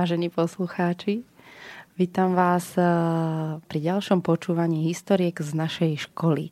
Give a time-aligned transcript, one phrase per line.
[0.00, 1.28] Vážení poslucháči.
[2.00, 2.88] Vítam vás eh,
[3.60, 6.48] pri ďalšom počúvaní historiek z našej školy.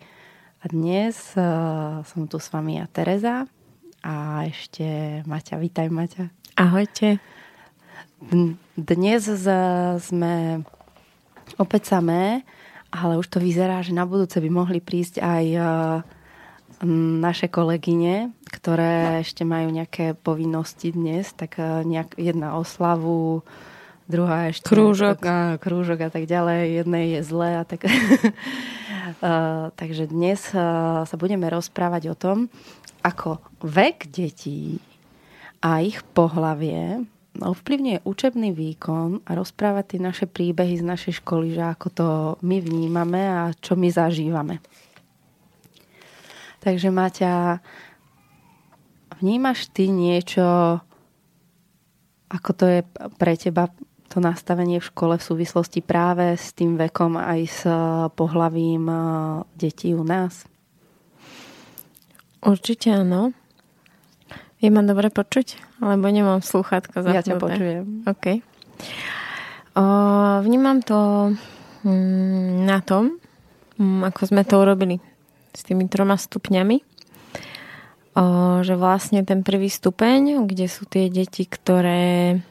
[0.60, 1.40] A dnes eh,
[2.04, 3.48] som tu s vami ja, Tereza,
[4.04, 4.84] a ešte
[5.24, 5.56] Maťa.
[5.64, 6.28] Vítaj, Maťa.
[6.60, 7.24] Ahojte.
[8.76, 9.22] Dnes
[10.04, 10.60] sme
[11.56, 12.44] opäť samé,
[12.92, 15.64] ale už to vyzerá, že na budúce by mohli prísť aj eh,
[16.86, 23.42] naše kolegyne, ktoré ešte majú nejaké povinnosti dnes, tak eh, nejak, jedna oslavu,
[24.08, 24.66] druhá ešte...
[24.66, 25.20] Krúžok.
[25.28, 26.82] A, krúžok a tak ďalej.
[26.82, 27.84] Jednej je zlé a tak...
[27.84, 32.48] uh, takže dnes uh, sa budeme rozprávať o tom,
[33.04, 34.80] ako vek detí
[35.60, 37.04] a ich pohlavie
[37.38, 42.08] ovplyvňuje učebný výkon a rozprávať tie naše príbehy z našej školy, že ako to
[42.42, 44.58] my vnímame a čo my zažívame.
[46.68, 47.64] Takže Maťa,
[49.24, 50.44] vnímaš ty niečo,
[52.28, 52.80] ako to je
[53.16, 53.72] pre teba
[54.12, 57.64] to nastavenie v škole v súvislosti práve s tým vekom aj s
[58.12, 58.84] pohlavím
[59.56, 60.44] detí u nás?
[62.44, 63.32] Určite áno.
[64.60, 65.80] Je ma dobre počuť?
[65.80, 68.04] Alebo nemám slúchatka za Ja ťa počujem.
[68.04, 68.44] OK.
[69.72, 69.84] O,
[70.44, 71.32] vnímam to
[71.88, 73.16] mm, na tom,
[73.80, 75.07] mm, ako sme to urobili
[75.52, 76.82] s tými troma stupňami.
[78.18, 78.22] O,
[78.66, 82.42] že vlastne ten prvý stupeň, kde sú tie deti, ktoré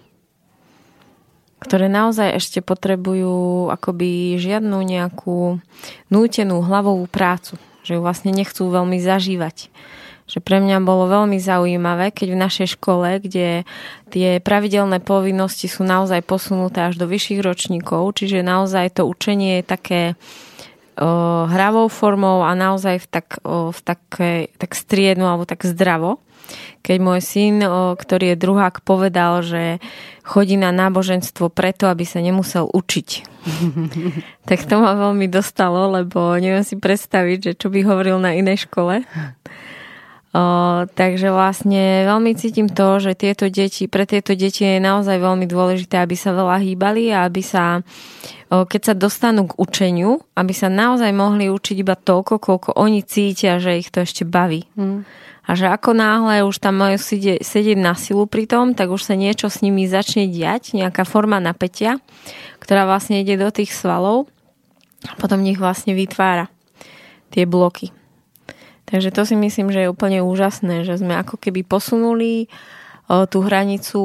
[1.58, 5.58] ktoré naozaj ešte potrebujú akoby žiadnu nejakú
[6.14, 9.74] nútenú hlavovú prácu, že ju vlastne nechcú veľmi zažívať.
[10.28, 13.64] Že pre mňa bolo veľmi zaujímavé, keď v našej škole, kde
[14.12, 19.64] tie pravidelné povinnosti sú naozaj posunuté až do vyšších ročníkov, čiže naozaj to učenie je
[19.64, 20.02] také
[21.48, 26.18] hravou formou a naozaj v, tak, v také, tak striednu alebo tak zdravo.
[26.82, 27.56] Keď môj syn,
[28.00, 29.84] ktorý je druhák, povedal, že
[30.24, 33.10] chodí na náboženstvo preto, aby sa nemusel učiť.
[34.50, 38.68] tak to ma veľmi dostalo, lebo neviem si predstaviť, že čo by hovoril na inej
[38.68, 39.04] škole.
[40.36, 45.48] O, takže vlastne veľmi cítim to, že tieto deti, pre tieto deti je naozaj veľmi
[45.48, 47.80] dôležité, aby sa veľa hýbali a aby sa,
[48.52, 53.08] o, keď sa dostanú k učeniu, aby sa naozaj mohli učiť iba toľko, koľko oni
[53.08, 54.68] cítia, že ich to ešte baví.
[54.76, 55.08] Mm.
[55.48, 59.00] A že ako náhle už tam majú sedieť, sedieť na silu pri tom, tak už
[59.00, 62.04] sa niečo s nimi začne diať, nejaká forma napätia,
[62.60, 64.28] ktorá vlastne ide do tých svalov
[65.08, 66.52] a potom nich vlastne vytvára
[67.32, 67.96] tie bloky.
[68.88, 72.48] Takže to si myslím, že je úplne úžasné, že sme ako keby posunuli
[73.08, 74.04] tú hranicu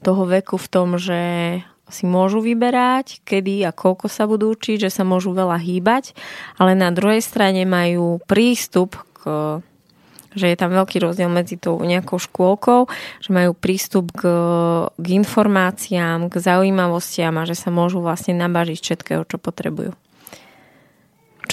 [0.00, 1.20] toho veku v tom, že
[1.92, 6.16] si môžu vyberať, kedy a koľko sa budú učiť, že sa môžu veľa hýbať,
[6.56, 9.60] ale na druhej strane majú prístup k
[10.34, 12.90] že je tam veľký rozdiel medzi tou nejakou škôlkou,
[13.22, 14.26] že majú prístup k,
[14.90, 19.94] k informáciám, k zaujímavostiam a že sa môžu vlastne nabažiť všetkého, čo potrebujú.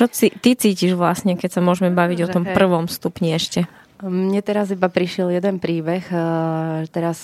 [0.02, 2.58] Čo si, ty cítiš vlastne, keď sa môžeme baviť že o tom hej.
[2.58, 3.70] prvom stupni ešte?
[4.02, 6.02] Mne teraz iba prišiel jeden príbeh.
[6.10, 6.18] E,
[6.90, 7.22] teraz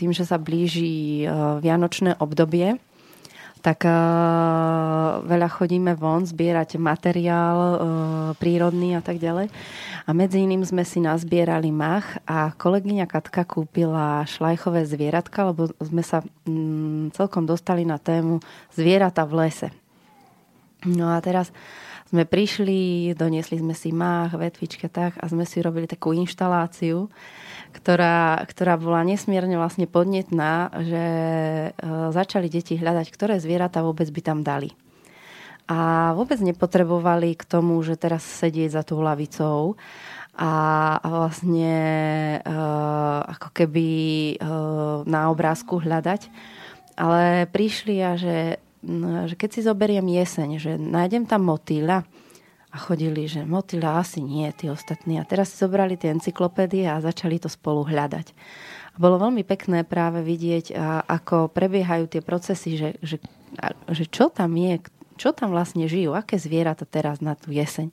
[0.00, 1.28] tým, že sa blíži e,
[1.60, 2.80] vianočné obdobie,
[3.62, 3.86] tak
[5.22, 7.78] veľa chodíme von zbierať materiál
[8.34, 9.54] prírodný a tak ďalej.
[10.02, 16.02] A medzi iným sme si nazbierali mach a kolegyňa Katka kúpila šlajchové zvieratka, lebo sme
[16.02, 18.42] sa mm, celkom dostali na tému
[18.74, 19.70] zvieratá v lese.
[20.82, 21.54] No a teraz
[22.12, 27.08] sme prišli, doniesli sme si mách, vetvičke tak a sme si robili takú inštaláciu,
[27.72, 31.04] ktorá, ktorá bola nesmierne vlastne podnetná, že
[31.72, 34.76] e, začali deti hľadať, ktoré zvieratá vôbec by tam dali.
[35.72, 39.80] a vôbec nepotrebovali k tomu, že teraz sedieť za tú lavicou
[40.36, 40.52] a,
[41.04, 41.76] vlastne
[42.40, 43.88] uh, ako keby
[44.40, 46.32] uh, na obrázku hľadať.
[46.96, 48.60] Ale prišli a že,
[49.30, 52.02] že keď si zoberiem jeseň, že nájdem tam motýľa,
[52.72, 55.20] a chodili, že motýľa asi nie, tí ostatní.
[55.20, 58.32] A teraz si zobrali tie encyklopédie a začali to spolu hľadať.
[58.92, 60.72] A bolo veľmi pekné práve vidieť,
[61.04, 63.20] ako prebiehajú tie procesy, že, že,
[63.92, 64.80] že čo tam je,
[65.20, 67.92] čo tam vlastne žijú, aké zvieratá teraz na tú jeseň.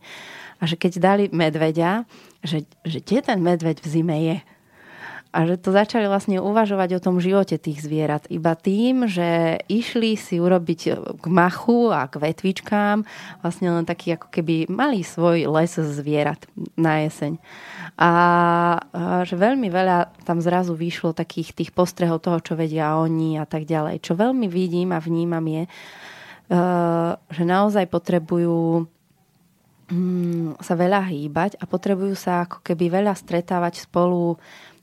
[0.59, 2.07] A že keď dali medveďa,
[2.39, 4.38] že, že kde ten medveď v zime je,
[5.29, 8.25] a že to začali vlastne uvažovať o tom živote tých zvierat.
[8.33, 10.81] Iba tým, že išli si urobiť
[11.21, 13.05] k machu a k vetvičkám
[13.45, 17.37] vlastne len taký ako keby mali svoj les zvierat na jeseň.
[18.01, 18.11] A, a
[19.21, 23.69] že veľmi veľa tam zrazu vyšlo takých tých postrehov toho, čo vedia oni a tak
[23.69, 24.01] ďalej.
[24.01, 25.69] Čo veľmi vidím a vnímam je, e,
[27.29, 28.89] že naozaj potrebujú
[29.93, 34.37] mm, sa veľa hýbať a potrebujú sa ako keby veľa stretávať spolu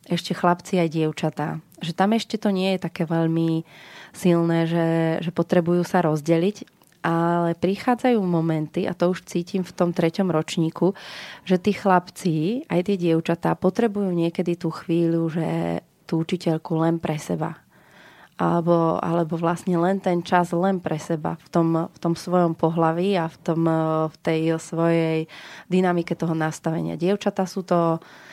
[0.07, 1.59] ešte chlapci aj dievčatá.
[1.83, 3.67] Že tam ešte to nie je také veľmi
[4.17, 6.65] silné, že, že potrebujú sa rozdeliť,
[7.07, 10.97] ale prichádzajú momenty, a to už cítim v tom treťom ročníku,
[11.47, 15.47] že tí chlapci, aj tie dievčatá, potrebujú niekedy tú chvíľu, že
[16.07, 17.63] tú učiteľku len pre seba.
[18.37, 23.17] Alebo, alebo vlastne len ten čas len pre seba v tom, v tom svojom pohlaví
[23.17, 23.63] a v, tom,
[24.13, 25.25] v tej svojej
[25.73, 26.99] dynamike toho nastavenia.
[26.99, 28.26] Dievčatá sú to Uh,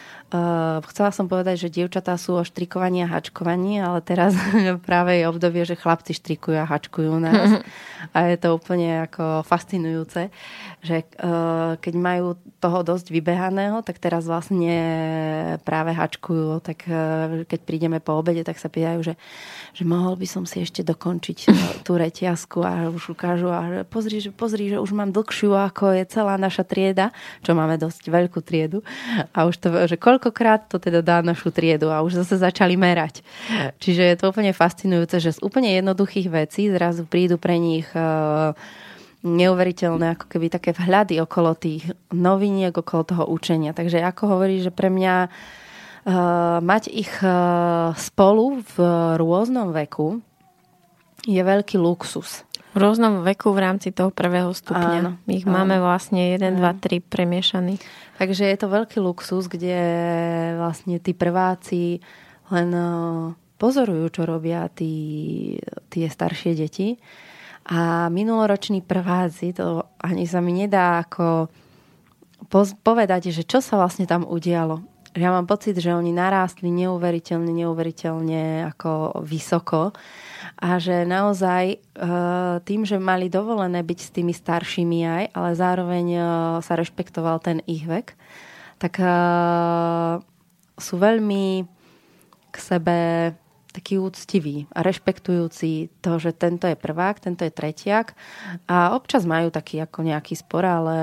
[0.89, 4.33] chcela som povedať, že dievčatá sú o štrikovaní a hačkovaní, ale teraz
[4.89, 7.49] práve je obdobie, že chlapci štrikujú a hačkujú nás.
[8.11, 10.27] A je to úplne ako fascinujúce,
[10.83, 14.75] že uh, keď majú toho dosť vybehaného, tak teraz vlastne
[15.63, 16.59] práve hačkujú.
[16.59, 19.15] Tak uh, keď prídeme po obede, tak sa pýtajú, že,
[19.71, 21.37] že mohol by som si ešte dokončiť
[21.87, 26.03] tú reťazku a už ukážu a pozri, že, pozri, že už mám dlhšiu, ako je
[26.03, 28.83] celá naša trieda, čo máme dosť veľkú triedu.
[29.31, 32.79] A už to, že koľko koľkokrát to teda dá našu triedu a už zase začali
[32.79, 33.19] merať.
[33.83, 38.55] Čiže je to úplne fascinujúce, že z úplne jednoduchých vecí zrazu prídu pre nich uh,
[39.27, 43.75] neuveriteľné ako keby také vhľady okolo tých noviniek, okolo toho učenia.
[43.75, 48.75] Takže ako hovorí, že pre mňa uh, mať ich uh, spolu v
[49.19, 50.23] rôznom veku
[51.27, 52.47] je veľký luxus.
[52.73, 54.97] V rôznom veku v rámci toho prvého stupňa.
[54.97, 55.61] Áno, ich áno.
[55.61, 57.77] máme vlastne 1, 2, 3 premiešaní.
[58.17, 59.77] Takže je to veľký luxus, kde
[60.57, 62.01] vlastne tí prváci
[62.49, 62.85] len e,
[63.61, 65.53] pozorujú, čo robia tí,
[65.93, 66.97] tie staršie deti.
[67.69, 71.47] A minuloroční prváci, to ani sa mi nedá ako
[72.83, 74.83] povedať, že čo sa vlastne tam udialo.
[75.13, 79.93] Ja mám pocit, že oni narástli neuveriteľne, neuveriteľne ako vysoko
[80.63, 81.77] a že naozaj e,
[82.63, 86.21] tým, že mali dovolené byť s tými staršími aj, ale zároveň e,
[86.63, 88.15] sa rešpektoval ten ich vek,
[88.79, 89.07] tak e,
[90.79, 91.67] sú veľmi
[92.47, 92.97] k sebe
[93.75, 98.15] taký úctivý a rešpektujúci to, že tento je prvák, tento je tretiak
[98.69, 101.01] a občas majú taký ako nejaký spor, ale,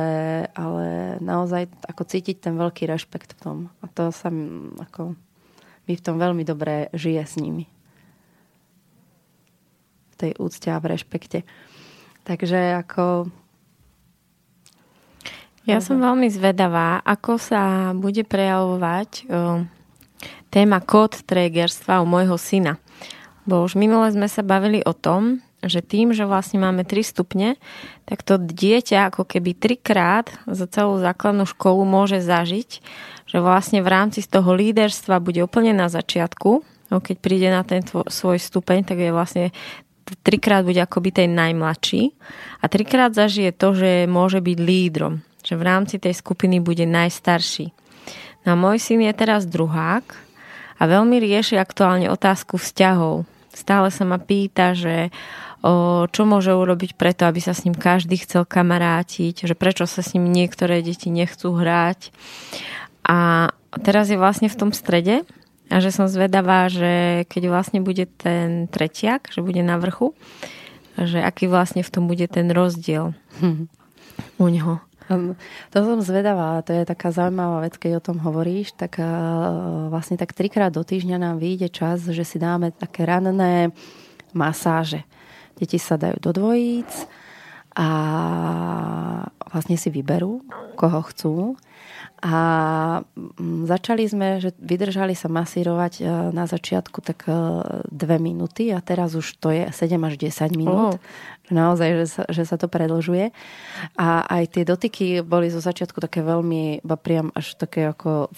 [0.56, 3.58] ale naozaj ako cítiť ten veľký rešpekt v tom.
[3.82, 4.32] A to sa
[4.80, 5.18] ako
[5.84, 7.68] mi v tom veľmi dobre žije s nimi
[10.20, 11.38] tej úcte a v rešpekte.
[12.28, 13.32] Takže ako...
[15.68, 19.62] Ja som veľmi zvedavá, ako sa bude prejavovať uh,
[20.50, 22.80] téma kód trégerstva u môjho syna.
[23.46, 27.60] Bo už minule sme sa bavili o tom, že tým, že vlastne máme 3 stupne,
[28.08, 32.80] tak to dieťa ako keby trikrát za celú základnú školu môže zažiť,
[33.28, 37.62] že vlastne v rámci z toho líderstva bude úplne na začiatku, no keď príde na
[37.62, 39.46] ten svoj stupeň, tak je vlastne
[40.24, 42.12] trikrát bude akoby ten najmladší
[42.60, 47.72] a trikrát zažije to, že môže byť lídrom, že v rámci tej skupiny bude najstarší.
[48.48, 50.04] No môj syn je teraz druhák
[50.80, 53.28] a veľmi rieši aktuálne otázku vzťahov.
[53.52, 55.12] Stále sa ma pýta, že
[55.60, 60.00] o, čo môže urobiť preto, aby sa s ním každý chcel kamarátiť, že prečo sa
[60.00, 62.14] s ním niektoré deti nechcú hrať.
[63.04, 63.50] A
[63.84, 65.26] teraz je vlastne v tom strede
[65.70, 70.18] a že som zvedavá, že keď vlastne bude ten tretiak, že bude na vrchu,
[70.98, 73.14] že aký vlastne v tom bude ten rozdiel
[74.36, 74.82] u neho.
[75.74, 78.98] To som zvedavá, to je taká zaujímavá vec, keď o tom hovoríš, tak
[79.90, 83.74] vlastne tak trikrát do týždňa nám vyjde čas, že si dáme také ranné
[84.30, 85.02] masáže.
[85.58, 87.10] Deti sa dajú do dvojíc
[87.74, 87.88] a
[89.50, 90.46] vlastne si vyberú,
[90.78, 91.58] koho chcú
[92.20, 92.36] A
[93.16, 96.02] mm, začali sme, že vydržali sa masírovať e,
[96.36, 97.32] na začiatku tak e,
[97.88, 101.00] dve minúty a teraz už to je 7 až 10 minút.
[101.00, 101.02] Oh.
[101.48, 103.32] Naozaj, že sa, že sa to predlžuje.
[103.96, 108.28] A aj tie dotyky boli zo začiatku také veľmi, priam až také ako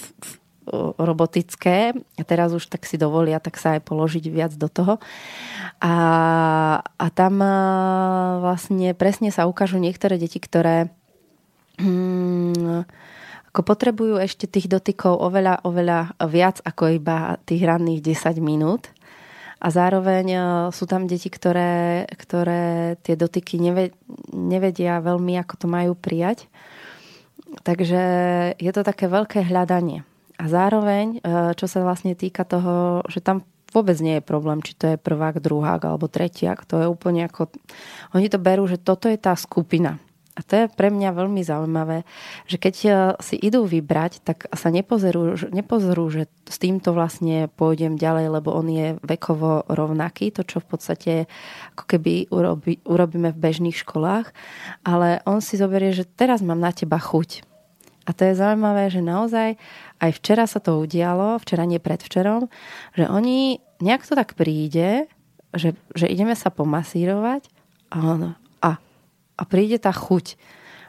[0.97, 5.03] robotické a teraz už tak si dovolia tak sa aj položiť viac do toho.
[5.83, 5.95] A,
[6.87, 7.43] a tam
[8.39, 10.95] vlastne presne sa ukážu niektoré deti, ktoré
[11.83, 12.87] hmm,
[13.53, 18.89] ako potrebujú ešte tých dotykov oveľa, oveľa viac ako iba tých ranných 10 minút.
[19.61, 20.27] A zároveň
[20.73, 23.61] sú tam deti, ktoré, ktoré tie dotyky
[24.33, 26.49] nevedia veľmi, ako to majú prijať.
[27.61, 28.03] Takže
[28.57, 30.03] je to také veľké hľadanie.
[30.41, 34.75] A zároveň, e, čo sa vlastne týka toho, že tam vôbec nie je problém, či
[34.75, 36.65] to je prvák, druhák alebo tretiak.
[36.73, 37.53] To je úplne ako...
[38.17, 40.01] Oni to berú, že toto je tá skupina.
[40.33, 42.09] A to je pre mňa veľmi zaujímavé,
[42.49, 42.89] že keď e,
[43.21, 48.65] si idú vybrať, tak sa nepozerú, nepozerú, že s týmto vlastne pôjdem ďalej, lebo on
[48.73, 51.13] je vekovo rovnaký, to čo v podstate
[51.77, 54.33] ako keby urobi, urobíme v bežných školách,
[54.89, 57.45] ale on si zoberie, že teraz mám na teba chuť.
[58.09, 59.61] A to je zaujímavé, že naozaj
[60.01, 62.49] aj včera sa to udialo, včera nie predvčerom,
[62.97, 65.07] že oni nejak to tak príde,
[65.53, 67.47] že, že ideme sa pomasírovať
[67.93, 68.21] a on,
[69.37, 70.37] a, príde tá chuť.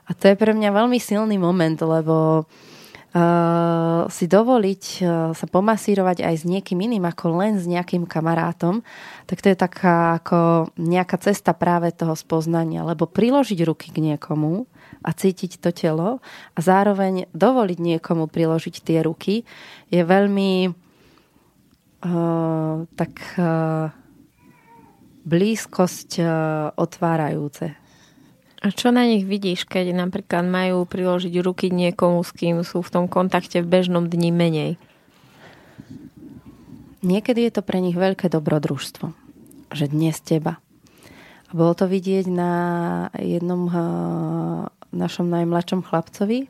[0.07, 6.27] A to je pre mňa veľmi silný moment, lebo uh, si dovoliť uh, sa pomasírovať
[6.27, 8.83] aj s niekým iným ako len s nejakým kamarátom,
[9.29, 14.67] tak to je taká ako nejaká cesta práve toho spoznania, lebo priložiť ruky k niekomu
[15.03, 16.19] a cítiť to telo
[16.55, 19.47] a zároveň dovoliť niekomu priložiť tie ruky
[19.87, 20.71] je veľmi
[22.03, 23.91] uh, tak uh,
[25.23, 26.27] blízkosť uh,
[26.75, 27.82] otvárajúce.
[28.63, 32.91] A čo na nich vidíš, keď napríklad majú priložiť ruky niekomu, s kým sú v
[32.95, 34.71] tom kontakte v bežnom dni menej?
[37.03, 39.11] Niekedy je to pre nich veľké dobrodružstvo,
[39.75, 40.63] že dnes teba.
[41.47, 42.53] A bolo to vidieť na
[43.19, 43.67] jednom
[44.95, 46.47] našom najmladšom chlapcovi,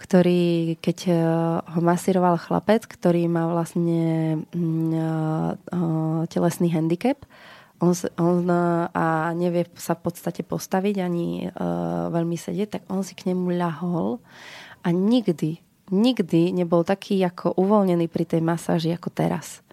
[0.00, 1.16] ktorý, keď eh,
[1.60, 4.02] ho masíroval chlapec, ktorý má vlastne
[4.48, 5.50] eh,
[6.32, 7.20] telesný handicap,
[7.80, 8.44] on, on
[8.92, 11.48] a nevie sa v podstate postaviť ani
[12.12, 14.20] veľmi sedieť, tak on si k nemu ľahol
[14.84, 19.64] a nikdy, nikdy nebol taký ako uvoľnený pri tej masáži ako teraz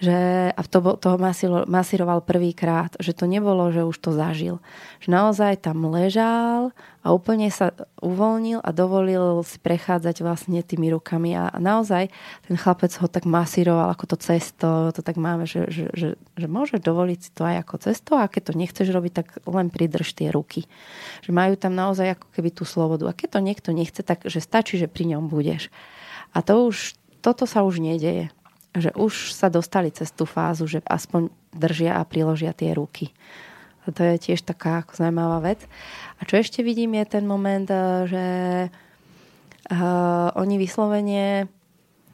[0.00, 1.20] že, a to, toho
[1.68, 4.56] masíroval prvýkrát, že to nebolo, že už to zažil.
[5.04, 6.72] Že naozaj tam ležal
[7.04, 12.08] a úplne sa uvoľnil a dovolil si prechádzať vlastne tými rukami a naozaj
[12.48, 16.46] ten chlapec ho tak masíroval ako to cesto, to tak máme, že, že, že, že
[16.48, 20.16] môže dovoliť si to aj ako cesto a keď to nechceš robiť, tak len pridrž
[20.16, 20.64] tie ruky.
[21.20, 23.04] Že majú tam naozaj ako keby tú slobodu.
[23.04, 25.68] A keď to niekto nechce, tak že stačí, že pri ňom budeš.
[26.32, 28.32] A to už, toto sa už nedeje
[28.74, 33.10] že už sa dostali cez tú fázu, že aspoň držia a priložia tie ruky.
[33.86, 35.66] A to je tiež taká ako zaujímavá vec.
[36.20, 38.26] A čo ešte vidím je ten moment, eh, že
[38.70, 41.48] uh, oni vyslovene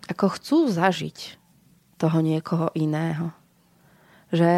[0.07, 1.37] ako chcú zažiť
[1.99, 3.35] toho niekoho iného
[4.35, 4.56] že,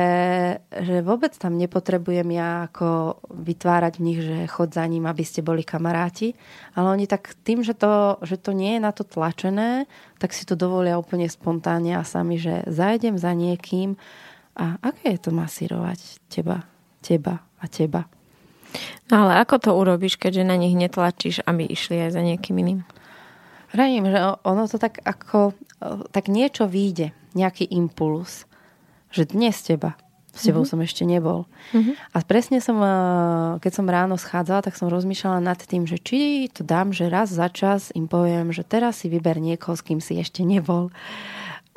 [0.65, 5.45] že vôbec tam nepotrebujem ja ako vytvárať v nich, že chod za ním, aby ste
[5.45, 6.33] boli kamaráti,
[6.73, 9.85] ale oni tak tým, že to, že to nie je na to tlačené,
[10.17, 14.01] tak si to dovolia úplne spontánne a sami, že zajdem za niekým
[14.57, 16.01] a aké je to masírovať
[16.33, 16.65] teba,
[17.05, 18.09] teba a teba.
[19.13, 22.81] No ale ako to urobíš, keďže na nich netlačíš, aby išli aj za niekým iným?
[23.69, 24.17] Hraním, že
[24.49, 25.53] ono to tak ako,
[26.09, 28.48] tak niečo vyjde, nejaký impuls
[29.11, 29.97] že dnes teba.
[30.39, 30.71] S tebou mm-hmm.
[30.71, 31.51] som ešte nebol.
[31.75, 31.95] Mm-hmm.
[32.15, 36.47] A presne som, eh, keď som ráno schádzala, tak som rozmýšľala nad tým, že či
[36.53, 39.99] to dám, že raz za čas im poviem, že teraz si vyber niekoho, s kým
[39.99, 40.95] si ešte nebol.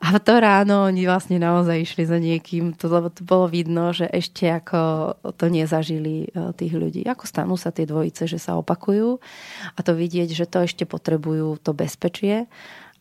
[0.02, 4.10] A to ráno oni vlastne naozaj išli za niekým, to, lebo to bolo vidno, že
[4.10, 7.02] ešte ako to nezažili eh, tých ľudí.
[7.10, 9.18] Ako stanú sa tie dvojice, že sa opakujú
[9.74, 12.46] a to vidieť, že to ešte potrebujú to bezpečie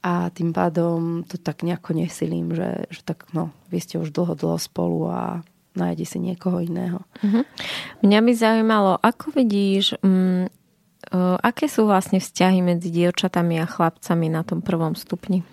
[0.00, 4.32] a tým pádom to tak nejako nesilím, že, že tak no, vy ste už dlho,
[4.32, 5.44] dlho spolu a
[5.76, 7.04] nájdi si niekoho iného.
[7.20, 7.44] Uh-huh.
[8.00, 10.48] Mňa by zaujímalo, ako vidíš, um,
[11.12, 15.44] uh, aké sú vlastne vzťahy medzi dievčatami a chlapcami na tom prvom stupni?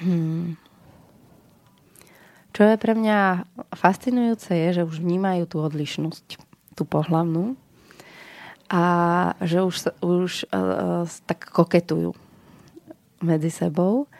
[0.00, 0.56] Hmm.
[2.56, 6.40] Čo je pre mňa fascinujúce je, že už vnímajú tú odlišnosť,
[6.72, 7.56] tú pohlavnú
[8.72, 8.84] a
[9.44, 12.16] že už, už uh, tak koketujú
[13.22, 14.10] medzi sebou.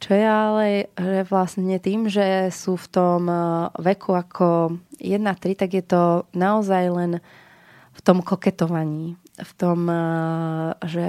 [0.00, 5.70] Čo je ale že vlastne tým, že sú v tom e, veku ako 1-3, tak
[5.76, 7.12] je to naozaj len
[7.92, 9.20] v tom koketovaní.
[9.40, 9.88] v tom,
[10.84, 11.08] že,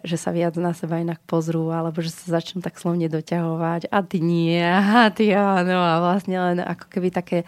[0.00, 4.00] že sa viac na seba inak pozrú, alebo že sa začnú tak slovne doťahovať a
[4.00, 7.44] ty nie, a ty áno a vlastne len ako keby také,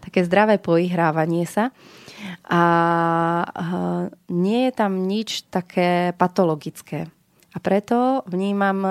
[0.00, 1.76] také zdravé poihrávanie sa.
[2.48, 2.62] A
[4.32, 7.12] nie je tam nič také patologické.
[7.56, 8.84] A preto vnímam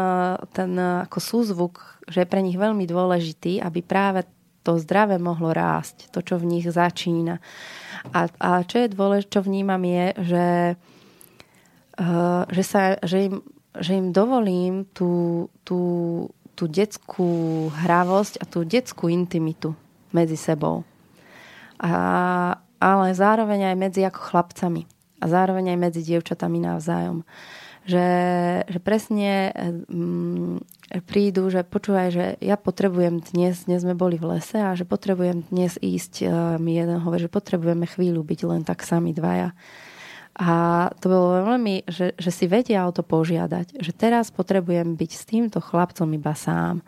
[0.50, 4.26] ten ako súzvuk, že je pre nich veľmi dôležitý, aby práve
[4.66, 7.38] to zdravé mohlo rásť, to, čo v nich začína.
[8.10, 10.48] A, a čo je dôležité, čo vnímam je, že,
[12.02, 13.46] uh, že, sa, že, im,
[13.78, 15.80] že im dovolím tú, tú,
[16.58, 19.78] tú detskú hravosť a tú detskú intimitu
[20.10, 20.82] medzi sebou.
[21.78, 24.90] A, ale zároveň aj medzi ako chlapcami.
[25.22, 27.22] A zároveň aj medzi dievčatami navzájom.
[27.86, 28.10] Že,
[28.66, 29.54] že presne
[29.94, 30.58] um,
[31.06, 35.46] prídu, že počúvaj, že ja potrebujem dnes, dnes sme boli v lese a že potrebujem
[35.54, 39.54] dnes ísť, uh, mi jeden hovorí, že potrebujeme chvíľu byť len tak sami dvaja.
[40.36, 40.50] A
[41.00, 45.24] to bolo veľmi, že, že si vedia o to požiadať, že teraz potrebujem byť s
[45.24, 46.84] týmto chlapcom iba sám.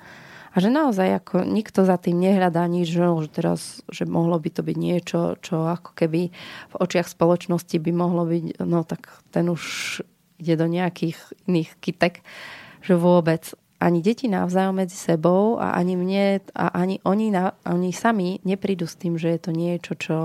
[0.51, 4.49] A že naozaj ako nikto za tým nehľadá nič, že, že teraz, že mohlo by
[4.49, 6.33] to byť niečo, čo ako keby
[6.73, 10.01] v očiach spoločnosti by mohlo byť, no tak ten už
[10.37, 11.17] ide do nejakých
[11.49, 12.21] iných kytek,
[12.81, 17.93] že vôbec ani deti navzájom medzi sebou a ani mne a ani oni, na, oni
[17.93, 20.17] sami neprídu s tým, že je to niečo, čo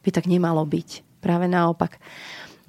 [0.00, 1.20] by tak nemalo byť.
[1.20, 2.00] Práve naopak.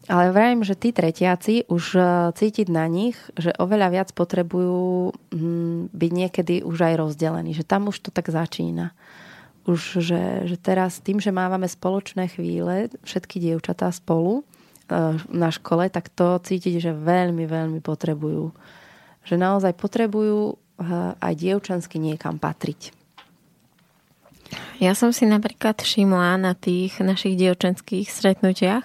[0.10, 2.02] Ale vravím, že tí tretiaci už e,
[2.34, 7.54] cítiť na nich, že oveľa viac potrebujú mm, byť niekedy už aj rozdelení.
[7.54, 8.92] Že tam už to tak začína.
[9.70, 14.42] Už, že, že teraz tým, že mávame spoločné chvíle, všetky dievčatá spolu
[15.30, 18.52] na škole, tak to cítiť, že veľmi, veľmi potrebujú
[19.30, 22.98] že naozaj potrebujú eh, aj dievčansky niekam patriť.
[24.82, 28.82] Ja som si napríklad všimla na tých našich dievčenských stretnutiach,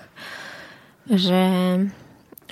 [1.09, 1.43] že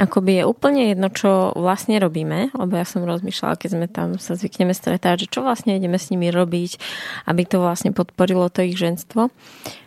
[0.00, 4.32] akoby je úplne jedno, čo vlastne robíme, lebo ja som rozmýšľala, keď sme tam sa
[4.32, 6.80] zvykneme stretávať, že čo vlastne ideme s nimi robiť,
[7.28, 9.28] aby to vlastne podporilo to ich ženstvo.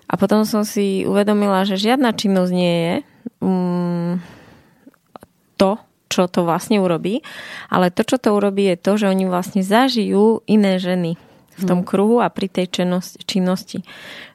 [0.05, 2.93] A potom som si uvedomila, že žiadna činnosť nie je
[3.39, 4.20] um,
[5.55, 5.79] to,
[6.12, 7.25] čo to vlastne urobí,
[7.67, 11.19] ale to, čo to urobí, je to, že oni vlastne zažijú iné ženy
[11.56, 11.88] v tom hmm.
[11.88, 12.67] kruhu a pri tej
[13.23, 13.80] činnosti.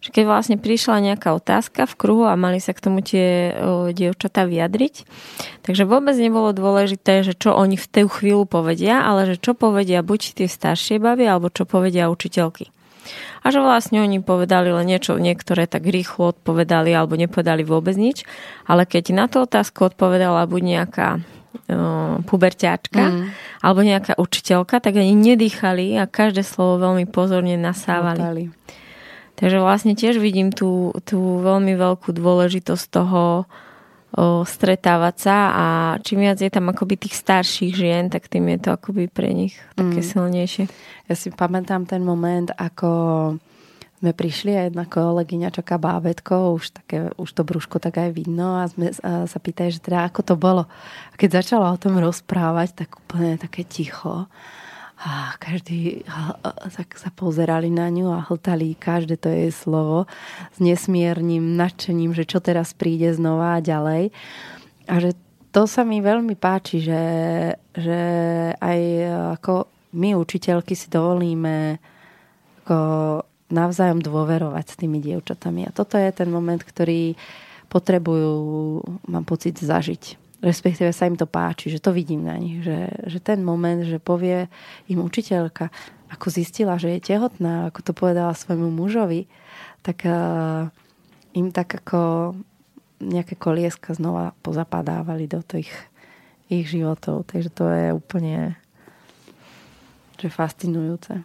[0.01, 3.53] Že keď vlastne prišla nejaká otázka v kruhu a mali sa k tomu tie
[3.93, 5.05] dievčatá vyjadriť,
[5.61, 10.01] takže vôbec nebolo dôležité, že čo oni v tú chvíľu povedia, ale že čo povedia
[10.01, 12.73] buď tie staršie baby, alebo čo povedia učiteľky.
[13.41, 18.29] A že vlastne oni povedali len niečo, niektoré tak rýchlo odpovedali alebo nepovedali vôbec nič,
[18.69, 21.09] ale keď na tú otázku odpovedala buď nejaká
[22.27, 23.23] puberťáčka mm.
[23.63, 28.23] alebo nejaká učiteľka, tak ani nedýchali a každé slovo veľmi pozorne nasávali.
[28.23, 28.45] Lotali.
[29.39, 33.49] Takže vlastne tiež vidím tú, tú veľmi veľkú dôležitosť toho
[34.15, 35.65] o, stretávať sa a
[36.03, 39.55] čím viac je tam akoby tých starších žien, tak tým je to akoby pre nich
[39.75, 40.07] také mm.
[40.07, 40.65] silnejšie.
[41.07, 42.91] Ja si pamätám ten moment, ako
[44.01, 48.57] sme prišli a jedna kolegyňa čaká bábetko, už, také, už to brúško tak aj vidno
[48.57, 50.65] a sme a sa pýtali, že teda ako to bolo.
[51.13, 54.25] A keď začala o tom rozprávať, tak úplne také ticho.
[55.01, 56.05] A každý
[56.77, 60.05] tak sa pozerali na ňu a hltali každé to jej slovo
[60.53, 64.13] s nesmiernym nadšením, že čo teraz príde znova a ďalej.
[64.85, 65.17] A že
[65.57, 67.03] to sa mi veľmi páči, že,
[67.73, 68.01] že
[68.61, 68.81] aj
[69.41, 71.81] ako my učiteľky si dovolíme
[72.63, 72.79] ako
[73.51, 75.67] navzájom dôverovať s tými dievčatami.
[75.67, 77.19] A toto je ten moment, ktorý
[77.73, 78.37] potrebujú,
[79.09, 80.20] mám pocit, zažiť.
[80.41, 82.65] Respektíve sa im to páči, že to vidím na nich.
[82.65, 84.49] Že, že ten moment, že povie
[84.89, 85.69] im učiteľka,
[86.09, 89.29] ako zistila, že je tehotná, ako to povedala svojmu mužovi,
[89.85, 90.73] tak uh,
[91.37, 92.33] im tak ako
[93.01, 95.69] nejaké kolieska znova pozapadávali do tých
[96.51, 97.29] ich životov.
[97.29, 98.57] Takže to je úplne
[100.21, 101.25] že fascinujúce.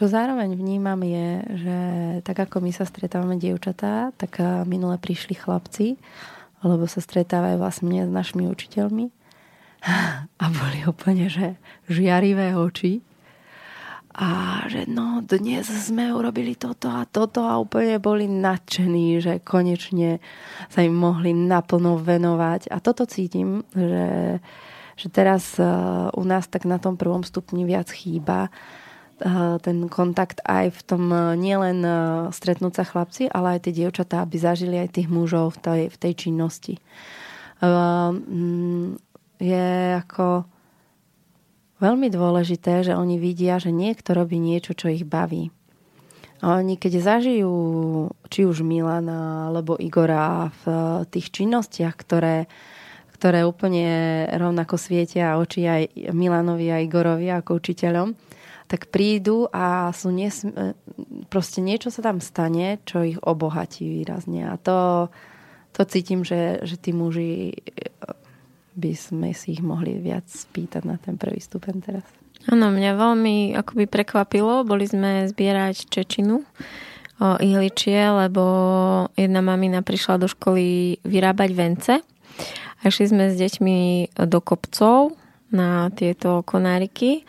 [0.00, 1.78] Čo zároveň vnímam je, že
[2.24, 6.00] tak ako my sa stretávame dievčatá, tak minule prišli chlapci,
[6.64, 9.12] lebo sa stretávajú vlastne s našimi učiteľmi
[10.40, 11.60] a boli úplne, že
[11.92, 13.04] žiarivé oči
[14.16, 20.16] a že no, dnes sme urobili toto a toto a úplne boli nadšení, že konečne
[20.72, 22.72] sa im mohli naplno venovať.
[22.72, 24.40] A toto cítim, že,
[24.96, 25.60] že teraz
[26.16, 28.88] u nás tak na tom prvom stupni viac chýba, Eh,
[29.60, 31.96] ten kontakt aj v tom eh, nielen eh,
[32.32, 35.96] stretnúť sa chlapci, ale aj tie dievčatá, aby zažili aj tých mužov v tej, v
[35.96, 36.74] tej činnosti.
[37.60, 38.96] Mm,
[39.36, 39.68] je
[40.00, 40.48] ako
[41.84, 45.52] veľmi dôležité, že oni vidia, že niekto robí niečo, čo ich baví.
[46.40, 47.52] A oni keď zažijú
[48.32, 50.64] či už Milana alebo Igora v
[51.12, 52.48] tých činnostiach, ktoré,
[53.12, 55.82] ktoré úplne rovnako svietia oči aj
[56.16, 58.16] Milanovi a Igorovi ako učiteľom,
[58.70, 60.46] tak prídu a sú nes...
[61.26, 64.46] proste niečo sa tam stane, čo ich obohatí výrazne.
[64.46, 65.10] A to,
[65.74, 67.58] to cítim, že, že tí muži
[68.78, 72.06] by sme si ich mohli viac spýtať na ten prvý stupeň teraz.
[72.46, 74.62] Áno, mňa veľmi akoby prekvapilo.
[74.62, 76.46] Boli sme zbierať Čečinu,
[77.20, 78.42] o ihličie, lebo
[79.18, 81.94] jedna mamina prišla do školy vyrábať vence.
[82.80, 83.78] A išli sme s deťmi
[84.24, 85.12] do kopcov
[85.52, 87.28] na tieto konáriky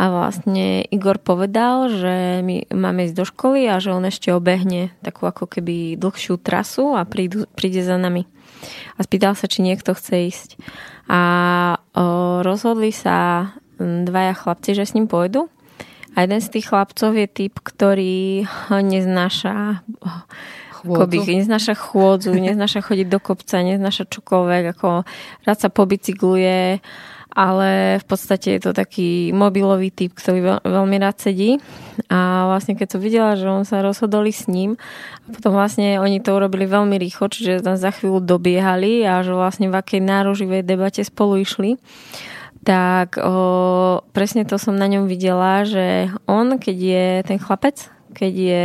[0.00, 4.88] a vlastne Igor povedal, že my máme ísť do školy a že on ešte obehne
[5.04, 8.24] takú ako keby dlhšiu trasu a prídu, príde za nami.
[8.96, 10.50] A spýtal sa, či niekto chce ísť.
[11.12, 11.20] A
[11.92, 15.52] o, rozhodli sa dvaja chlapci, že s ním pôjdu.
[16.16, 19.84] A jeden z tých chlapcov je typ, ktorý neznáša
[20.82, 25.06] chôdzu, neznáša chôdzu, neznáša chodiť do kopca, neznáša čokoľvek, ako
[25.46, 26.80] rád sa pobicykluje,
[27.32, 31.56] ale v podstate je to taký mobilový typ, ktorý veľmi rád sedí.
[32.12, 34.76] A vlastne keď som videla, že on sa rozhodoli s ním,
[35.24, 39.32] a potom vlastne oni to urobili veľmi rýchlo, čiže tam za chvíľu dobiehali a že
[39.32, 41.80] vlastne v akej nároživej debate spolu išli,
[42.62, 48.32] tak o, presne to som na ňom videla, že on, keď je ten chlapec, keď
[48.32, 48.64] je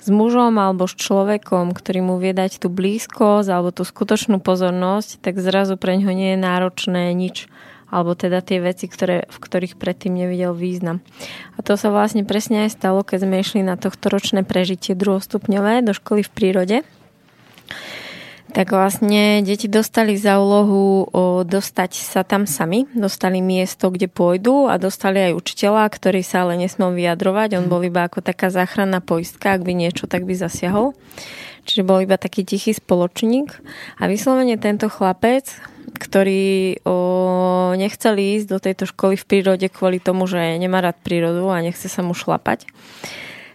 [0.00, 5.20] s mužom alebo s človekom, ktorý mu vie dať tú blízkosť alebo tú skutočnú pozornosť,
[5.20, 7.46] tak zrazu pre ňo nie je náročné nič
[7.90, 11.02] alebo teda tie veci, ktoré, v ktorých predtým nevidel význam.
[11.54, 15.82] A to sa vlastne presne aj stalo, keď sme išli na tohto ročné prežitie druhostupňové
[15.82, 16.78] do školy v prírode
[18.50, 24.66] tak vlastne deti dostali za úlohu o, dostať sa tam sami, dostali miesto, kde pôjdu
[24.66, 27.56] a dostali aj učiteľa, ktorý sa ale nesmel vyjadrovať.
[27.56, 27.72] On mhm.
[27.72, 30.92] bol iba ako taká záchranná poistka, ak by niečo, tak by zasiahol.
[31.64, 33.54] Čiže bol iba taký tichý spoločník.
[34.02, 35.46] A vyslovene tento chlapec,
[35.96, 36.94] ktorý o,
[37.74, 41.90] nechcel ísť do tejto školy v prírode kvôli tomu, že nemá rád prírodu a nechce
[41.90, 42.66] sa mu šlapať,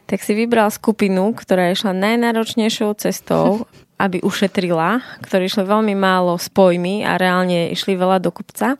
[0.06, 3.64] tak si vybral skupinu, ktorá išla najnáročnejšou cestou
[3.96, 8.76] aby ušetrila, ktorí išli veľmi málo s pojmy a reálne išli veľa do kupca.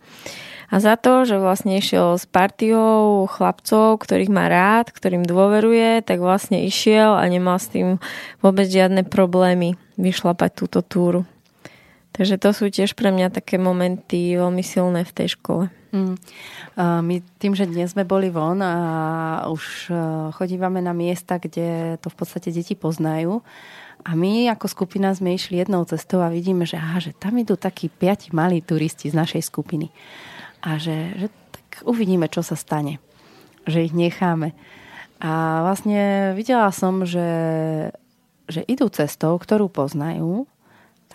[0.66, 6.20] A za to, že vlastne išiel s partiou chlapcov, ktorých má rád, ktorým dôveruje, tak
[6.20, 8.02] vlastne išiel a nemal s tým
[8.42, 11.24] vôbec žiadne problémy vyšlapať túto túru.
[12.16, 15.68] Takže to sú tiež pre mňa také momenty veľmi silné v tej škole.
[15.92, 16.16] Mm.
[16.80, 18.74] My tým, že dnes sme boli von a
[19.52, 19.92] už
[20.40, 23.44] chodívame na miesta, kde to v podstate deti poznajú,
[24.06, 27.58] a my ako skupina sme išli jednou cestou a vidíme, že, aha, že tam idú
[27.58, 29.90] takí piati malí turisti z našej skupiny.
[30.62, 33.02] A že, že tak uvidíme, čo sa stane.
[33.66, 34.54] Že ich necháme.
[35.18, 37.26] A vlastne videla som, že,
[38.46, 40.46] že idú cestou, ktorú poznajú,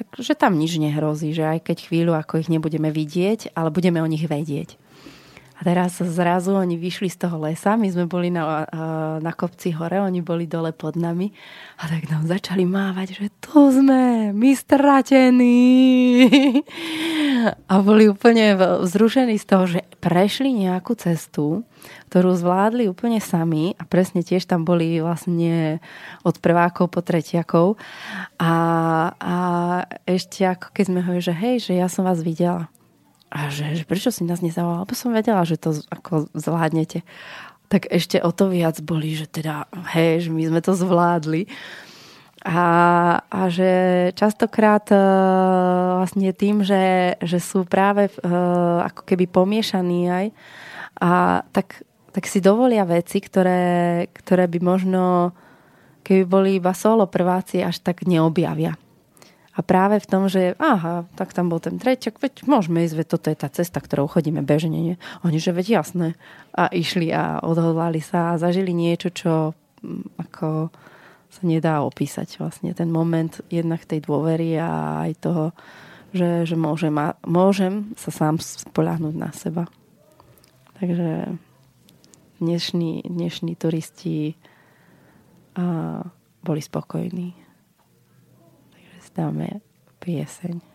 [0.08, 4.08] takže tam nič nehrozí, že aj keď chvíľu ako ich nebudeme vidieť, ale budeme o
[4.08, 4.80] nich vedieť.
[5.60, 8.64] A teraz zrazu oni vyšli z toho lesa, my sme boli na,
[9.20, 11.28] na kopci hore, oni boli dole pod nami.
[11.76, 15.52] A tak nám začali mávať, že tu sme, my stratení.
[17.68, 21.60] A boli úplne vzrušení z toho, že prešli nejakú cestu,
[22.08, 23.76] ktorú zvládli úplne sami.
[23.76, 25.84] A presne tiež tam boli vlastne
[26.24, 27.76] od prvákov po tretiakov.
[28.40, 28.52] A,
[29.12, 29.36] a
[30.08, 32.72] ešte ako keď sme hovorili, že hej, že ja som vás videla
[33.30, 34.82] a že, že prečo si nás nezavolal?
[34.82, 37.06] Lebo som vedela, že to ako zvládnete.
[37.70, 41.46] Tak ešte o to viac boli, že teda, hej, že my sme to zvládli.
[42.42, 42.64] A,
[43.22, 43.70] a že
[44.18, 50.26] častokrát uh, vlastne tým, že, že sú práve uh, ako keby pomiešaní aj,
[51.00, 55.32] a tak, tak si dovolia veci, ktoré, ktoré by možno,
[56.02, 58.74] keby boli iba solo prváci, až tak neobjavia.
[59.60, 63.06] A práve v tom, že aha, tak tam bol ten treťak, veď môžeme ísť, veď
[63.12, 64.80] toto je tá cesta, ktorou chodíme bežne.
[64.80, 64.96] Nie?
[65.20, 66.16] Oni, že veď jasné.
[66.56, 69.52] A išli a odhodlali sa a zažili niečo, čo
[69.84, 70.72] mm, ako
[71.28, 72.72] sa nedá opísať vlastne.
[72.72, 75.44] Ten moment jednak tej dôvery a aj toho,
[76.16, 79.68] že, že môžem, a, môžem sa sám spoľahnúť na seba.
[80.80, 81.36] Takže
[82.40, 84.40] dnešní, dnešní turisti
[85.52, 86.00] a,
[86.40, 87.49] boli spokojní
[89.16, 89.60] dáme
[90.00, 90.69] pieseň.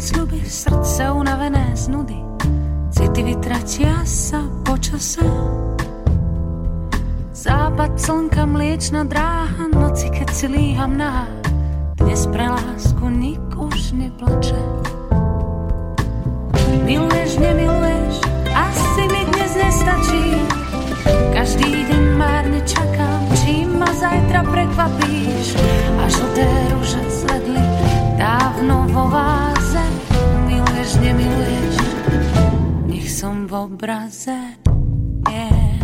[0.00, 2.16] Sľuby, srdce unavené z nudy,
[2.88, 5.20] city vytratia sa počase.
[7.36, 11.28] Západ slnka, mliečna dráha, noci, keď si líham na
[12.00, 14.60] dnes pre lásku nik už neplače.
[16.88, 18.14] Miluješ, nemiluješ,
[18.56, 20.24] asi mi dnes nestačí,
[21.36, 25.60] každý deň márne čakám, čím ma zajtra prekvapíš,
[26.00, 26.69] a žlté
[33.50, 34.38] v obraze.
[35.26, 35.82] Yeah.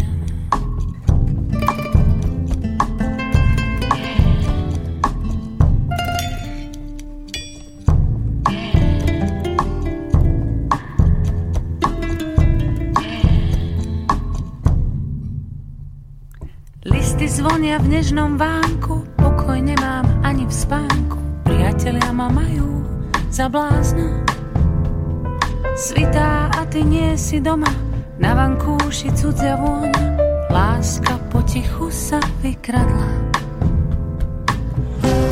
[16.87, 22.87] Listy zvonia v nežnom vánku, pokoj nemám ani v spánku priatelia ma majú
[23.35, 24.23] za blázna.
[25.75, 27.73] Svitá ty nie si doma,
[28.21, 30.05] na vankúši cudzia vôňa,
[30.53, 33.33] láska potichu sa vykradla.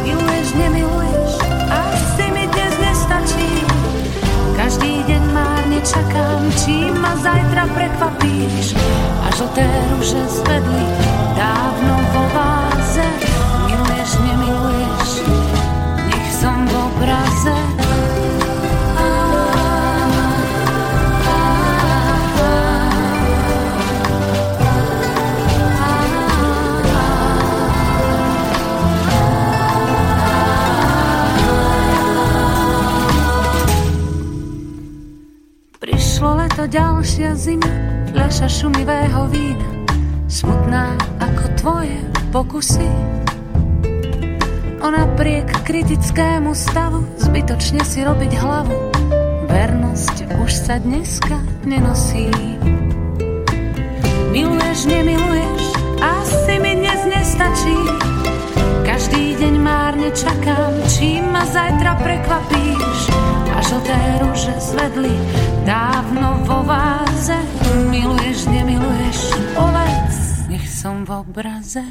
[0.09, 1.33] Miluješ, nemiluješ,
[1.69, 3.51] asi mi dnes nestačí.
[4.57, 8.73] Každý deň márne čakám, čím ma zajtra prekvapíš.
[9.21, 10.85] A žlté rúže zvedli
[11.37, 11.94] dávno
[36.55, 37.67] Leto, ďalšia zima,
[38.15, 39.67] fľaša šumivého vína,
[40.31, 41.99] smutná ako tvoje
[42.31, 42.87] pokusy
[44.79, 48.71] O napriek kritickému stavu zbytočne si robiť hlavu.
[49.51, 52.31] Vernosť už sa dneska nenosí.
[54.31, 55.63] Miluješ, nemiluješ,
[55.99, 57.79] asi mi dnes nestačí.
[58.87, 62.64] Každý deň márne čakám, čím ma zajtra prekvapíš.
[63.75, 65.11] A žlté rúže zvedli
[65.67, 67.35] dávno vo váze.
[67.91, 71.83] Miluješ, nemiluješ, povedz, nech som v obraze.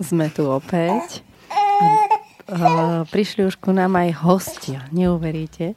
[0.00, 1.20] Sme tu opäť.
[3.12, 5.76] Prišli už ku nám aj hostia, neuveríte.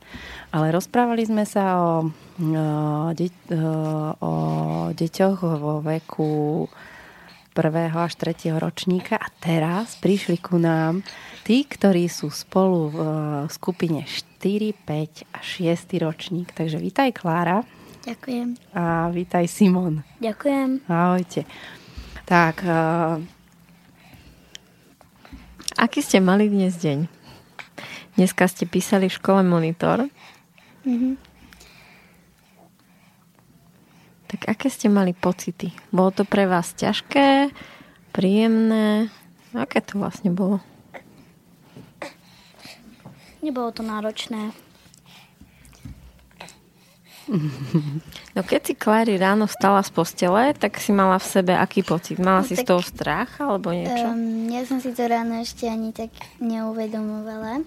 [0.54, 2.08] Ale rozprávali sme sa o,
[4.24, 4.34] o
[4.96, 6.64] deťoch vo veku
[7.52, 11.04] prvého až tretieho ročníka a teraz prišli ku nám
[11.44, 13.00] tí, ktorí sú spolu v
[13.52, 16.56] skupine 4, 5 a 6 ročník.
[16.56, 17.68] Takže vítaj Klára.
[18.08, 18.56] Ďakujem.
[18.72, 20.08] A vítaj Simon.
[20.24, 20.88] Ďakujem.
[20.88, 21.44] Ahojte.
[22.30, 23.18] Tak, uh,
[25.82, 27.10] Aký ste mali dnes deň?
[28.22, 30.06] Dneska ste písali v škole monitor.
[30.86, 31.14] Mm-hmm.
[34.30, 35.74] Tak aké ste mali pocity?
[35.90, 37.50] Bolo to pre vás ťažké,
[38.14, 39.10] príjemné?
[39.58, 40.62] Aké to vlastne bolo?
[43.42, 44.54] Nebolo to náročné.
[48.34, 52.18] No keď si Clary ráno vstala z postele, tak si mala v sebe aký pocit?
[52.18, 54.10] Mala no, si tak, z toho strach alebo niečo?
[54.10, 56.10] Um, ja som si to ráno ešte ani tak
[56.42, 57.62] neuvedomovala.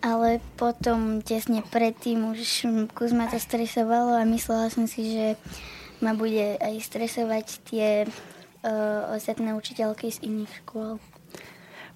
[0.00, 2.64] Ale potom tesne predtým už
[2.96, 5.26] kus ma to stresovalo a myslela som si, že
[6.00, 10.96] ma bude aj stresovať tie uh, ostatné učiteľky z iných škôl.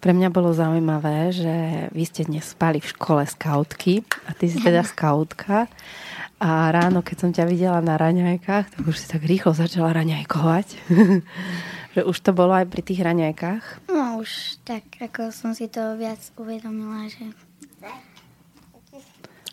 [0.05, 1.55] Pre mňa bolo zaujímavé, že
[1.97, 5.65] vy ste dnes spali v škole skautky a ty si teda skautka.
[6.45, 10.77] A ráno, keď som ťa videla na raňajkách, tak už si tak rýchlo začala raňajkovať.
[11.97, 13.89] že už to bolo aj pri tých raňajkách?
[13.89, 17.33] No už tak, ako som si to viac uvedomila, že...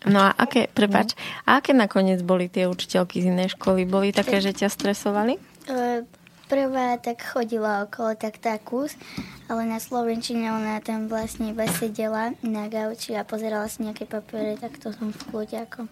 [0.04, 1.16] No a aké, prepač,
[1.48, 3.88] a aké nakoniec boli tie učiteľky z inej školy?
[3.88, 5.40] Boli také, že ťa stresovali?
[5.70, 6.02] E,
[6.50, 9.00] prvá tak chodila okolo tak takus,
[9.48, 14.60] ale na Slovenčine ona tam vlastne iba sedela na gauči a pozerala si nejaké papiere,
[14.60, 15.88] tak to som v kľude ako...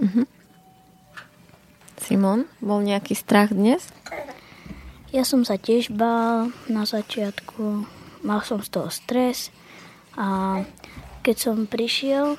[0.00, 0.26] Uh-huh.
[2.00, 3.88] Simon, bol nejaký strach dnes?
[5.14, 7.86] Ja som sa tiež bál na začiatku.
[8.26, 9.54] Mal som z toho stres
[10.18, 10.60] a
[11.22, 12.34] keď som prišiel,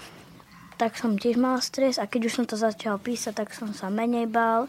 [0.76, 3.88] tak som tiež mal stres a keď už som to začal písať, tak som sa
[3.88, 4.68] menej bál.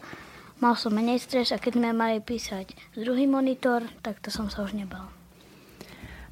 [0.63, 4.63] Mal som menej stres a keď sme mali písať druhý monitor, tak to som sa
[4.63, 5.16] už nebal.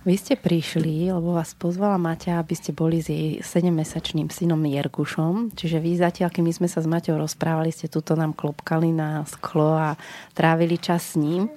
[0.05, 5.57] Vy ste prišli, lebo vás pozvala Maťa, aby ste boli s jej 7-mesačným synom Jergušom.
[5.57, 9.25] Čiže vy zatiaľ, keď my sme sa s Maťou rozprávali, ste tuto nám klopkali na
[9.25, 9.97] sklo a
[10.37, 11.49] trávili čas s ním.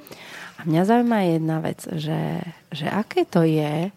[0.56, 2.40] A mňa zaujíma jedna vec, že,
[2.72, 3.92] že aké to je,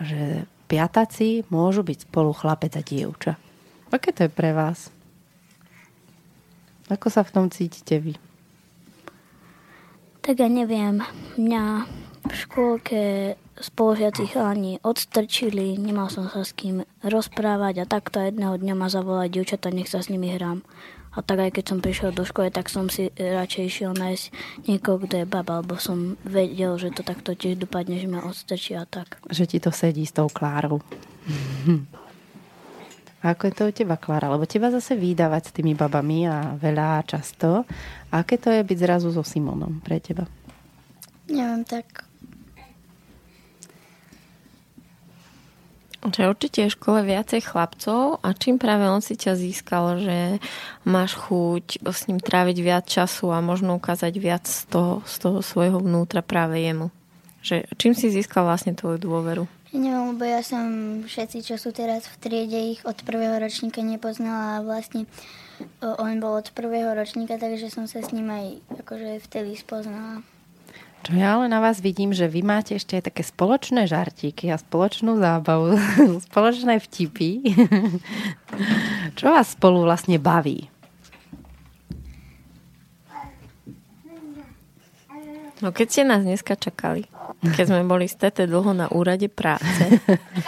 [0.00, 3.36] že piataci môžu byť spolu chlapec a dievča.
[3.92, 4.88] Aké to je pre vás?
[6.88, 8.16] Ako sa v tom cítite vy?
[10.24, 11.04] Tak ja neviem.
[11.36, 11.84] Mňa
[12.22, 18.74] v škôlke spolužiaci chalani odstrčili, nemal som sa s kým rozprávať a takto jedného dňa
[18.74, 20.62] ma zavolali dievčata, nech sa s nimi hrám.
[21.12, 24.24] A tak aj keď som prišiel do školy, tak som si radšej išiel nájsť
[24.64, 28.72] niekoho, kto je baba, lebo som vedel, že to takto tiež dopadne, že ma odstrčí
[28.72, 29.20] a tak.
[29.28, 30.80] Že ti to sedí s tou Klárou.
[33.22, 34.34] A ako je to u teba, Klára?
[34.34, 37.62] Lebo teba zase vydávať s tými babami a veľa a často.
[38.10, 40.26] A aké to je byť zrazu so Simonom pre teba?
[41.30, 42.02] Neviem, tak
[46.02, 50.42] Že určite je v škole viacej chlapcov a čím práve on si ťa získal, že
[50.82, 55.38] máš chuť s ním tráviť viac času a možno ukázať viac z toho, z toho
[55.46, 56.90] svojho vnútra práve jemu.
[57.46, 59.46] Že čím si získal vlastne tvoju dôveru?
[59.72, 60.66] Neviem, lebo ja som
[61.06, 65.06] všetci, čo sú teraz v triede, ich od prvého ročníka nepoznala a vlastne
[65.80, 70.26] on bol od prvého ročníka, takže som sa s ním aj akože vtedy spoznala.
[71.02, 74.56] Čo ja ale na vás vidím, že vy máte ešte aj také spoločné žartíky a
[74.56, 75.74] spoločnú zábavu,
[76.30, 77.42] spoločné vtipy.
[79.18, 80.70] Čo vás spolu vlastne baví?
[85.62, 87.06] No keď ste nás dneska čakali,
[87.54, 90.02] keď sme boli z tete dlho na úrade práce,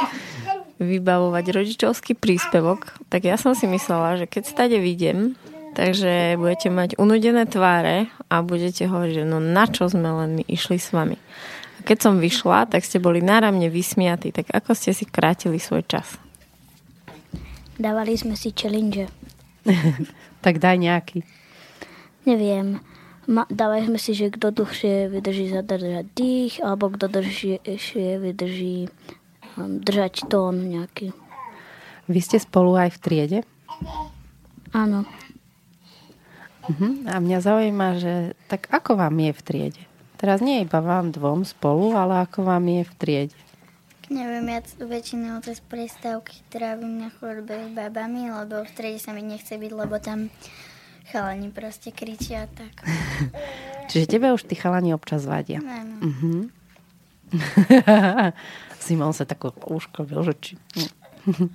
[0.78, 5.38] vybavovať rodičovský príspevok, tak ja som si myslela, že keď stade vidím,
[5.74, 10.44] Takže budete mať unudené tváre a budete hovoriť, že no na čo sme len my
[10.46, 11.18] išli s vami.
[11.78, 14.30] A keď som vyšla, tak ste boli náramne vysmiatí.
[14.30, 16.14] Tak ako ste si krátili svoj čas?
[17.74, 19.10] Dávali sme si challenge.
[20.46, 21.26] tak daj nejaký.
[22.22, 22.78] Neviem.
[23.26, 28.86] Ma, dávali sme si, že kto dlhšie vydrží zadržať dých, alebo kto dlhšie vydrží
[29.58, 31.10] um, držať tón nejaký.
[32.06, 33.38] Vy ste spolu aj v triede?
[34.76, 35.08] Áno.
[36.64, 36.92] Uh-huh.
[37.04, 38.14] A mňa zaujíma, že
[38.48, 39.82] tak ako vám je v triede?
[40.16, 43.38] Teraz nie iba vám dvom spolu, ale ako vám je v triede?
[44.08, 49.24] Neviem, ja väčšinou cez prestávky trávim na chodbe s babami, lebo v triede sa mi
[49.24, 50.28] nechce byť, lebo tam
[51.08, 52.84] chalani proste kričia tak.
[53.92, 55.60] Čiže tebe už tí chalani občas vadia.
[55.60, 55.96] Áno.
[56.00, 56.40] Uh-huh.
[58.84, 60.52] Simon sa tak uškobil, že či...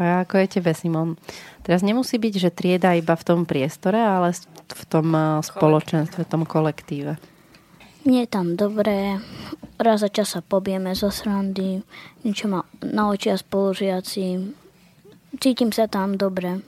[0.00, 1.20] A ako je tebe, Simon?
[1.70, 4.34] Teraz nemusí byť, že trieda iba v tom priestore, ale
[4.74, 7.14] v tom eh, spoločenstve, v tom kolektíve.
[8.02, 9.22] Nie je tam dobré.
[9.78, 11.78] Raz za čas sa pobieme zo srandy.
[12.26, 14.50] Niečo ma naučia spolužiaci.
[15.38, 16.58] Cítim sa tam dobre.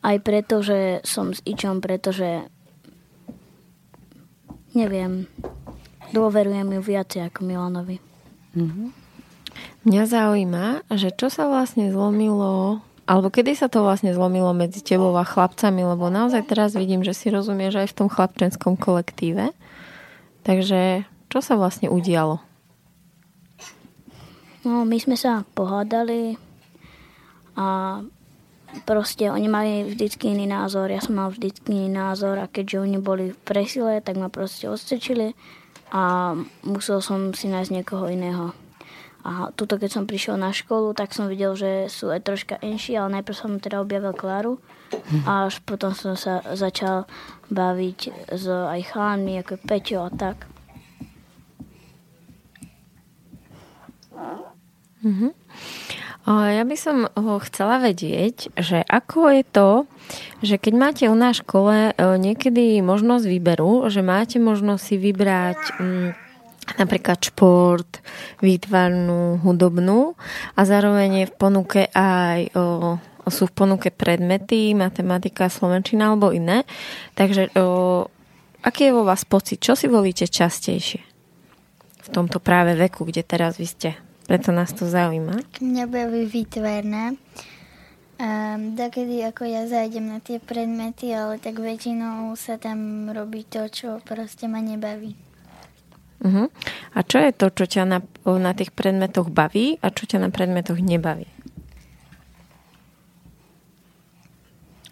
[0.00, 2.48] Aj preto, že som s Ičom, pretože
[4.72, 5.28] neviem,
[6.16, 8.00] dôverujem ju viacej ako Milanovi.
[8.56, 8.88] Mm-hmm.
[9.84, 10.66] Mňa zaujíma,
[10.96, 15.84] že čo sa vlastne zlomilo alebo kedy sa to vlastne zlomilo medzi tebou a chlapcami,
[15.84, 19.52] lebo naozaj teraz vidím, že si rozumieš aj v tom chlapčenskom kolektíve.
[20.44, 22.40] Takže čo sa vlastne udialo?
[24.64, 26.40] No, my sme sa pohádali
[27.52, 28.00] a
[28.88, 32.98] proste oni mali vždycky iný názor, ja som mal vždycky iný názor a keďže oni
[32.98, 35.36] boli v presile, tak ma proste odstrčili
[35.92, 36.32] a
[36.64, 38.56] musel som si nájsť niekoho iného.
[39.24, 42.92] A tuto, keď som prišiel na školu, tak som videl, že sú aj troška enší,
[43.00, 44.60] ale najprv som teda objavil Kláru
[45.24, 47.08] a až potom som sa začal
[47.48, 50.44] baviť s aj chlánmi, ako Peťo a tak.
[55.04, 55.32] Mm-hmm.
[56.24, 57.04] Ja by som
[57.44, 59.70] chcela vedieť, že ako je to,
[60.40, 66.23] že keď máte u nás škole niekedy možnosť výberu, že máte možnosť si vybrať mm,
[66.80, 68.00] napríklad šport,
[68.40, 70.16] výtvarnú, hudobnú
[70.56, 72.62] a zároveň je v ponuke aj o,
[73.28, 76.64] sú v ponuke predmety, matematika, slovenčina alebo iné.
[77.16, 78.08] Takže o,
[78.64, 79.60] aký je vo vás pocit?
[79.60, 81.00] Čo si volíte častejšie?
[82.04, 83.90] V tomto práve veku, kde teraz vy ste.
[84.24, 85.40] Preto nás to zaujíma.
[85.60, 87.16] Mňa baví výtvarná.
[88.14, 93.66] Um, dokedy ako ja zajdem na tie predmety, ale tak väčšinou sa tam robí to,
[93.66, 95.23] čo proste ma nebaví.
[96.24, 96.48] Uh-huh.
[96.96, 100.32] A čo je to, čo ťa na, na tých predmetoch baví a čo ťa na
[100.32, 101.28] predmetoch nebaví?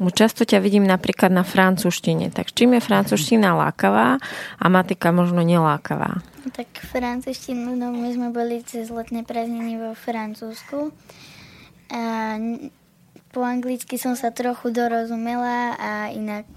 [0.02, 2.34] Často ťa vidím napríklad na francúzštine.
[2.34, 4.18] Tak čím je francúzština lákavá
[4.58, 6.18] a matika možno nelákavá?
[6.50, 10.90] Tak francúzštinu, no my sme boli cez letné prázdniny vo Francúzsku.
[11.94, 12.34] A
[13.30, 16.50] po anglicky som sa trochu dorozumela a inak,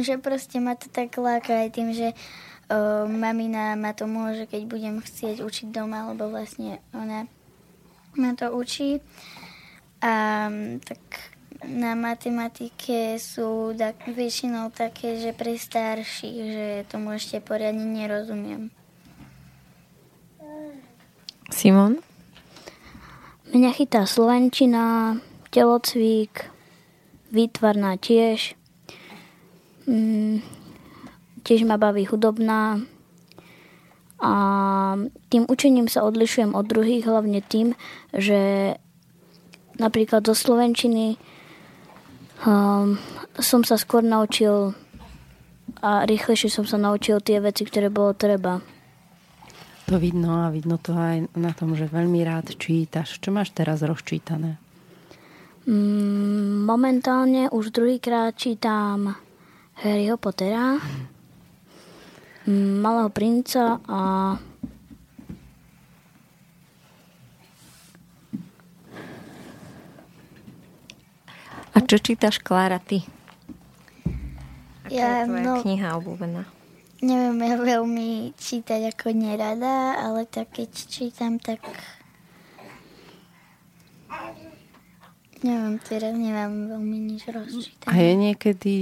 [0.00, 2.16] že proste ma to tak láka aj tým, že
[2.70, 7.28] o, mamina ma to môže, keď budem chcieť učiť doma, lebo vlastne ona
[8.16, 9.02] ma to učí.
[10.04, 10.46] A
[10.84, 11.00] tak
[11.64, 18.68] na matematike sú tak, väčšinou také, že pre starších, že tomu ešte poriadne nerozumiem.
[21.48, 22.02] Simon?
[23.54, 25.16] Mňa chytá slovenčina,
[25.54, 26.50] telocvík,
[27.30, 28.58] výtvarná tiež.
[29.86, 30.42] Mm,
[31.44, 32.80] tiež ma baví hudobná
[34.24, 34.32] a
[35.28, 37.76] tým učením sa odlišujem od druhých hlavne tým,
[38.16, 38.72] že
[39.76, 41.20] napríklad zo Slovenčiny
[42.48, 42.96] um,
[43.36, 44.72] som sa skôr naučil
[45.84, 48.64] a rýchlejšie som sa naučil tie veci, ktoré bolo treba.
[49.92, 53.20] To vidno a vidno to aj na tom, že veľmi rád čítaš.
[53.20, 54.56] Čo máš teraz rozčítané?
[55.68, 59.12] Mm, momentálne už druhýkrát čítam
[59.84, 60.80] Harryho Pottera.
[62.44, 64.00] Malého princa a
[71.74, 73.02] A čo čítaš, Klára, ty?
[74.86, 76.46] Ja, je tvoja no, kniha obľúbená?
[77.02, 81.58] Neviem ja veľmi čítať ako nerada, ale tak keď čítam, tak
[85.42, 87.90] neviem, teraz nemám veľmi nič rozčítať.
[87.90, 88.74] A je niekedy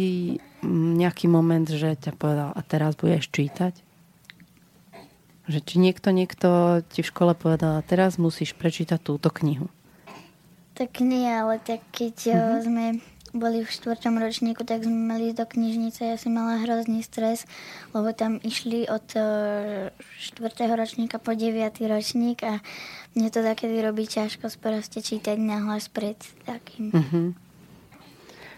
[0.70, 3.74] nejaký moment, že ťa povedal, a teraz budeš čítať?
[5.50, 9.66] Že či niekto, niekto ti v škole povedal, a teraz musíš prečítať túto knihu.
[10.78, 12.62] Tak nie, ale tak keď mm-hmm.
[12.64, 12.84] sme
[13.32, 16.04] boli v štvrtom ročníku, tak sme mali do knižnice.
[16.04, 17.48] Ja som mala hrozný stres,
[17.96, 19.20] lebo tam išli od e,
[20.20, 22.60] štvrtého ročníka po deviatý ročník a
[23.16, 26.92] mne to takedy robí ťažko proste čítať nahlas pred takým.
[26.92, 27.26] Mm-hmm.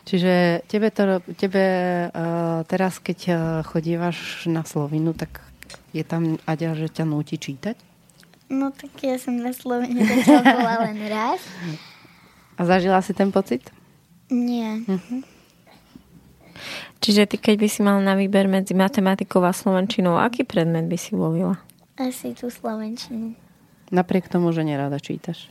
[0.04, 1.64] Čiže tebe, to, tebe
[2.12, 5.40] uh, teraz, keď uh, chodívaš na Slovinu, tak
[5.96, 7.76] je tam Aďa, že ťa núti čítať?
[8.52, 11.40] No tak ja som na Slovine zatiaľ bola len raz.
[12.60, 13.72] A zažila si ten pocit?
[14.28, 14.84] Nie.
[14.84, 15.24] Uh-huh.
[17.00, 20.96] Čiže ty, keď by si mal na výber medzi matematikou a slovenčinou, aký predmet by
[21.00, 21.60] si volila?
[21.96, 23.36] Asi tú slovenčinu.
[23.92, 25.48] Napriek tomu, že nerada čítaš.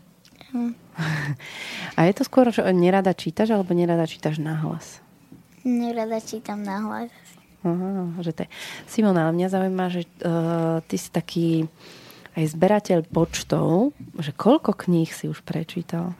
[1.97, 4.99] A je to skôr, že nerada čítaš alebo nerada čítaš nahlas?
[5.63, 7.13] Nerada čítam nahlas.
[7.63, 8.49] Aha, že to je.
[8.91, 11.47] Simona, ale mňa zaujíma, že uh, ty si taký
[12.35, 16.11] aj zberateľ počtov, že koľko kníh si už prečítal?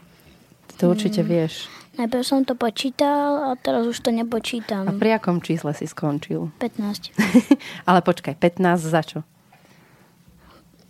[0.72, 1.28] Ty to určite Mm.
[1.28, 1.68] vieš.
[1.94, 4.88] Najprv som to počítal a teraz už to nepočítam.
[4.88, 6.50] A pri akom čísle si skončil?
[6.58, 7.14] 15.
[7.90, 9.20] ale počkaj, 15 za čo?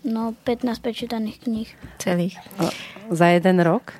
[0.03, 1.69] No, 15 prečítaných kníh.
[1.97, 2.35] Celých.
[2.59, 2.67] O,
[3.15, 3.95] za jeden rok?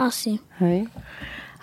[0.00, 0.40] Asi.
[0.56, 0.88] Hej.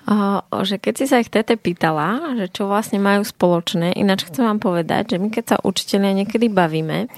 [0.09, 4.45] O, že keď si sa ich tete pýtala, že čo vlastne majú spoločné, ináč chcem
[4.45, 7.09] vám povedať, že my keď sa učiteľia niekedy bavíme,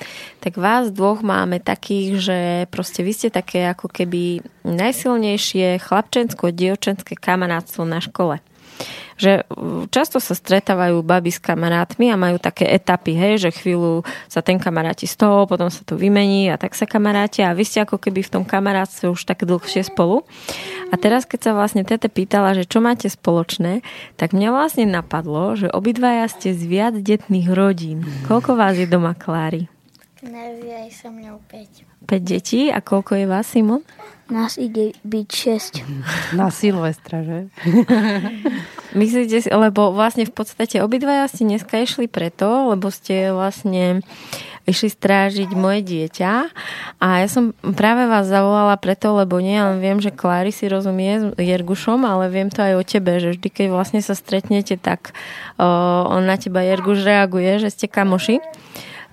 [0.43, 7.87] tak vás dvoch máme takých, že proste vy ste také ako keby najsilnejšie chlapčensko-dievčenské kamarátstvo
[7.87, 8.43] na škole
[9.17, 9.45] že
[9.93, 14.57] často sa stretávajú baby s kamarátmi a majú také etapy, hej, že chvíľu sa ten
[14.57, 18.01] kamaráti z toho, potom sa to vymení a tak sa kamaráti a vy ste ako
[18.01, 20.25] keby v tom kamarátstve už tak dlhšie spolu.
[20.91, 23.85] A teraz, keď sa vlastne Tete pýtala, že čo máte spoločné,
[24.17, 28.03] tak mňa vlastne napadlo, že obidvaja ste z viac detných rodín.
[28.27, 29.80] Koľko vás je doma, Klári?
[30.21, 32.05] Naozaj so mnou 5.
[32.05, 33.81] 5 detí a koľko je vás, Simon?
[34.29, 35.27] Nás ide byť
[35.81, 35.81] 6.
[36.39, 37.49] Na Silvestra, že?
[39.01, 44.05] Myslíte si, lebo vlastne v podstate obidvaja ste dneska išli preto, lebo ste vlastne
[44.69, 46.31] išli strážiť moje dieťa
[47.01, 51.33] a ja som práve vás zavolala preto, lebo nie len viem, že Klári si rozumie
[51.33, 55.17] s Jergušom, ale viem to aj o tebe, že vždy, keď vlastne sa stretnete, tak
[55.57, 58.37] uh, on na teba Jerguš reaguje, že ste kamoši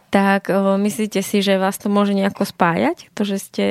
[0.09, 3.13] tak myslíte si, že vás to môže nejako spájať?
[3.13, 3.67] To, že ste,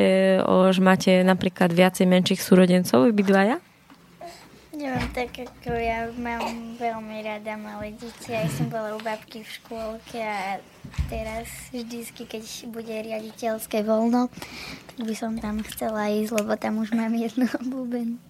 [0.46, 3.58] že máte napríklad viacej menších súrodencov, vy dvaja?
[4.78, 8.30] Neviem, tak ako ja mám veľmi rada malé deti.
[8.30, 10.62] Aj som bola u babky v škôlke a
[11.10, 14.30] teraz vždycky, keď bude riaditeľské voľno,
[14.94, 18.22] tak by som tam chcela ísť, lebo tam už mám jednu obľúbenú.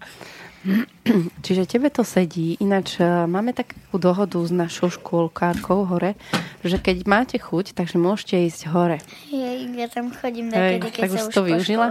[1.45, 2.59] Čiže tebe to sedí.
[2.59, 6.20] Ináč e, máme takú dohodu s našou škôlkárkou hore,
[6.61, 8.99] že keď máte chuť, takže môžete ísť hore.
[9.32, 11.88] Hej, ja tam chodím Hej, takedy, keď tak sa už to využila?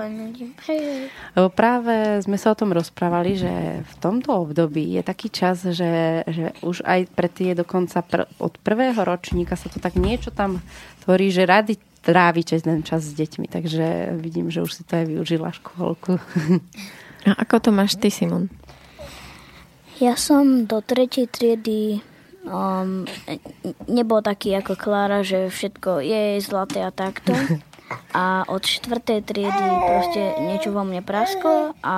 [1.36, 3.52] Lebo práve sme sa o tom rozprávali, že
[3.82, 8.54] v tomto období je taký čas, že, že už aj pre tie dokonca pr- od
[8.60, 10.60] prvého ročníka sa to tak niečo tam
[11.08, 13.50] tvorí, že rady trávite ten čas s deťmi.
[13.50, 16.20] Takže vidím, že už si to aj využila škôlku.
[17.26, 18.46] A ako to máš ty, Simon?
[19.96, 22.04] Ja som do tretej triedy
[22.44, 23.08] um,
[23.88, 27.32] nebol taký ako Klára, že všetko je zlaté a takto.
[28.10, 31.96] A od štvrtej triedy proste niečo vo mne prasklo a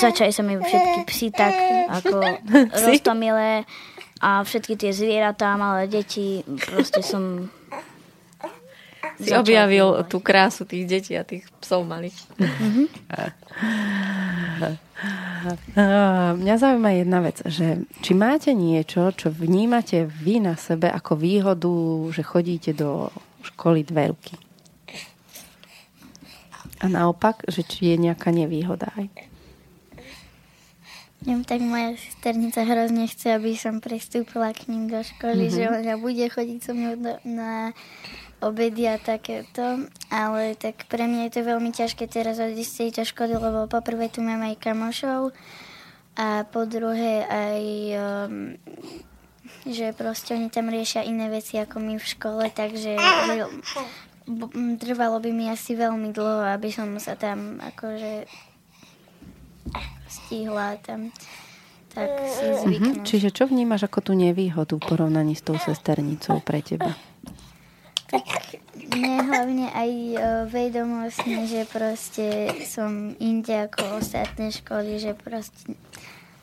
[0.00, 1.52] začali sa mi všetky psy tak
[1.92, 2.24] ako
[2.88, 3.68] roztomilé
[4.24, 7.52] a všetky tie zvieratá, malé deti, proste som
[9.20, 10.10] Si objavil fungovať.
[10.10, 12.16] tú krásu tých detí a tých psov malých.
[13.12, 13.30] A
[16.34, 21.74] Mňa zaujíma jedna vec, že či máte niečo, čo vnímate vy na sebe ako výhodu,
[22.16, 23.12] že chodíte do
[23.44, 24.34] školy dve ruky.
[26.80, 29.08] A naopak, že či je nejaká nevýhoda aj.
[31.24, 35.56] Neviem, tak moja sesternica hrozne chce, aby som pristúpila k ním do školy, mm-hmm.
[35.56, 37.72] že ona bude chodiť so mnou do, na
[38.44, 43.02] obedy a takéto, ale tak pre mňa je to veľmi ťažké teraz odísť z tejto
[43.08, 45.32] školy, lebo poprvé tu mám aj kamošov
[46.14, 47.62] a po druhé aj,
[47.98, 48.34] um,
[49.66, 52.94] že proste oni tam riešia iné veci ako my v škole, takže
[54.78, 58.28] trvalo by mi asi veľmi dlho, aby som sa tam akože
[60.06, 61.10] stihla tam
[61.94, 63.00] tak si zvyknúť.
[63.00, 63.06] Mhm.
[63.06, 66.98] Čiže čo vnímaš ako tú nevýhodu v porovnaní s tou sesternicou pre teba?
[68.94, 70.16] Mne hlavne aj e,
[70.50, 75.74] vedomostne, že proste som inde ako ostatné školy, že proste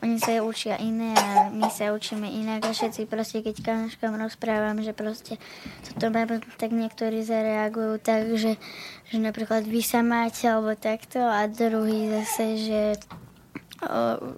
[0.02, 4.82] oni sa učia iné a my sa učíme inak a všetci proste, keď kamoškám rozprávam,
[4.82, 5.38] že proste
[5.86, 8.58] toto mám, tak niektorí zareagujú tak, že,
[9.14, 12.82] že napríklad vy sa máte alebo takto a druhý zase, že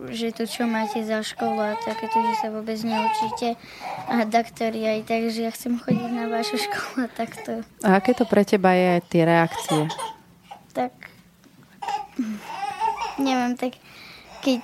[0.08, 3.60] že tu čo máte za školu a takéto, že sa vôbec neučíte
[4.08, 7.52] a daktori aj tak, že ja chcem chodiť na vašu školu a takto.
[7.84, 9.92] A aké to pre teba je tie reakcie?
[10.72, 10.96] Tak
[13.20, 13.76] neviem, tak
[14.42, 14.64] keď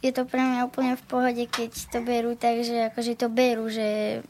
[0.00, 3.68] je to pre mňa úplne v pohode, keď to berú tak, že akože to berú,
[3.68, 4.20] že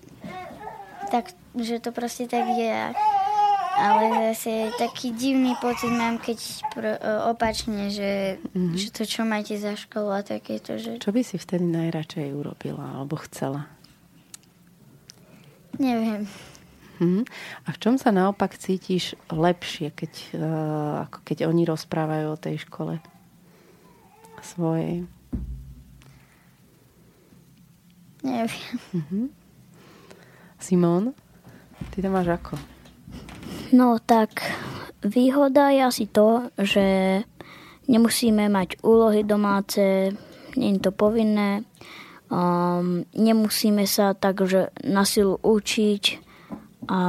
[1.10, 2.94] tak, že to proste tak je.
[3.80, 6.38] Ale zase taký divný pocit mám, keď
[6.76, 6.92] pro,
[7.32, 8.76] opačne, že, mm-hmm.
[8.76, 13.00] že to, čo máte za školu a takéto, že Čo by si vtedy najradšej urobila
[13.00, 13.72] alebo chcela?
[15.80, 16.28] neviem.
[17.00, 17.24] Mhm.
[17.64, 22.68] A v čom sa naopak cítiš lepšie, keď, uh, ako keď oni rozprávajú o tej
[22.68, 23.00] škole
[24.44, 25.08] svojej?
[28.20, 28.76] Neviem.
[28.92, 29.26] Uh-huh.
[30.60, 31.16] Simon,
[31.88, 32.60] ty to máš ako?
[33.70, 34.42] No tak
[35.06, 36.86] výhoda je asi to, že
[37.86, 40.10] nemusíme mať úlohy domáce,
[40.58, 41.62] nie je to povinné,
[42.30, 46.02] um, nemusíme sa takže na silu učiť
[46.90, 47.00] a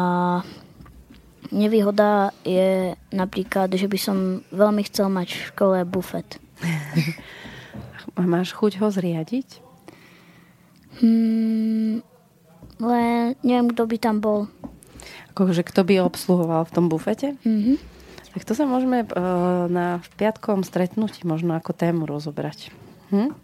[1.49, 4.17] nevýhoda je napríklad, že by som
[4.53, 6.37] veľmi chcel mať v škole bufet.
[8.21, 9.71] Máš chuť ho zriadiť?
[11.01, 12.03] Hmm,
[12.77, 14.45] len neviem, kto by tam bol.
[15.31, 17.39] Akože kto by obsluhoval v tom bufete?
[17.47, 17.79] Mhm.
[18.31, 22.71] Tak to sa môžeme uh, na piatkom stretnutí možno ako tému rozobrať.
[23.11, 23.35] Hm?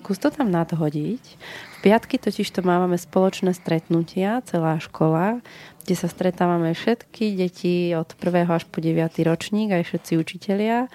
[0.00, 1.20] Skús to tam nadhodiť.
[1.20, 5.44] V piatky totiž to máme spoločné stretnutia, celá škola,
[5.84, 8.48] kde sa stretávame všetky deti od 1.
[8.48, 8.96] až po 9.
[9.28, 10.88] ročník, aj všetci učitelia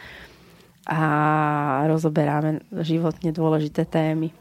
[0.90, 1.02] a
[1.86, 4.34] rozoberáme životne dôležité témy.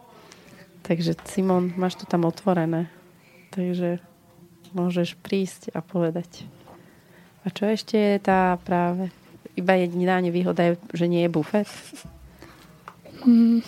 [0.80, 2.88] Takže Simon, máš to tam otvorené.
[3.52, 4.00] Takže
[4.72, 6.44] môžeš prísť a povedať.
[7.44, 9.08] A čo ešte je tá práve?
[9.58, 11.66] Iba jediná nevýhoda je, že nie je bufet?
[13.24, 13.64] Hmm,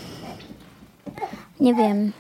[1.59, 2.14] neviem.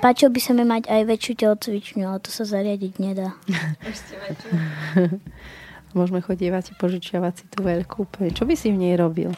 [0.00, 3.36] Páčil by sa mi mať aj väčšiu telocvičňu, ale to sa zariadiť nedá.
[5.96, 8.34] Môžeme chodievať a požičiavať si tú veľkú úplne.
[8.34, 9.30] Čo by si v nej robil?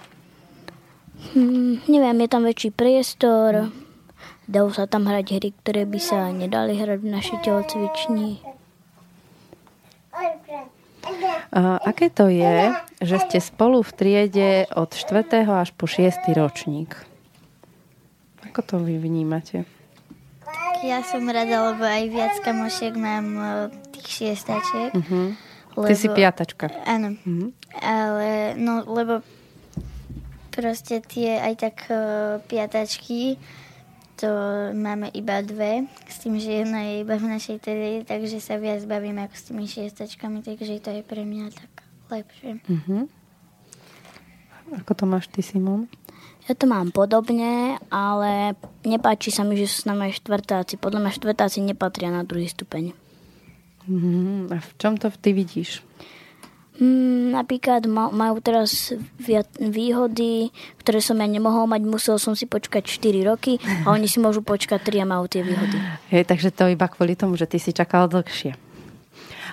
[1.37, 3.69] Hmm, neviem, je tam väčší priestor,
[4.49, 8.56] dajú sa tam hrať hry, ktoré by sa nedali hrať v našej telocvični.
[11.87, 15.47] Aké to je, že ste spolu v triede od 4.
[15.47, 16.27] až po 6.
[16.35, 16.99] ročník?
[18.43, 19.69] Ako to vy vnímate?
[20.85, 23.49] Ja som rada, lebo aj viac kamošiek mám e,
[23.97, 24.93] tých šiestačiek.
[24.93, 25.33] Uh-huh.
[25.73, 26.69] Lebo, Ty si piatačka.
[26.85, 27.17] Áno.
[27.17, 27.49] Uh-huh.
[27.81, 29.25] Ale, no, lebo
[30.57, 33.37] proste tie aj tak uh, piatačky,
[34.17, 34.29] to
[34.73, 38.81] máme iba dve, s tým, že jedna je iba v našej triede, takže sa viac
[38.89, 41.73] bavíme ako s tými šiestačkami, takže to je pre mňa tak
[42.09, 42.65] lepšie.
[42.65, 43.05] Uh-huh.
[44.73, 45.87] Ako to máš ty, Simon?
[46.47, 48.55] Ja to mám podobne, ale
[48.87, 50.79] nepáči sa mi, že sú s nami aj štvrtáci.
[50.79, 52.95] Podľa mňa štvrtáci nepatria na druhý stupeň.
[53.87, 55.83] Mm, a v čom to ty vidíš?
[56.77, 60.53] Mm, napríklad majú teraz viac výhody,
[60.85, 63.57] ktoré som ja nemohol mať, musel som si počkať 4 roky
[63.89, 65.81] a oni si môžu počkať 3 a majú tie výhody.
[66.13, 68.53] Hej, takže to iba kvôli tomu, že ty si čakal dlhšie.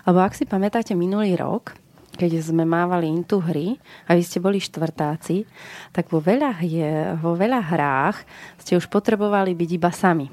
[0.03, 1.79] Lebo ak si pamätáte minulý rok,
[2.13, 5.47] keď sme mávali intu hry a vy ste boli štvrtáci,
[5.95, 8.17] tak vo veľa, je, vo veľa hrách
[8.59, 10.27] ste už potrebovali byť iba sami.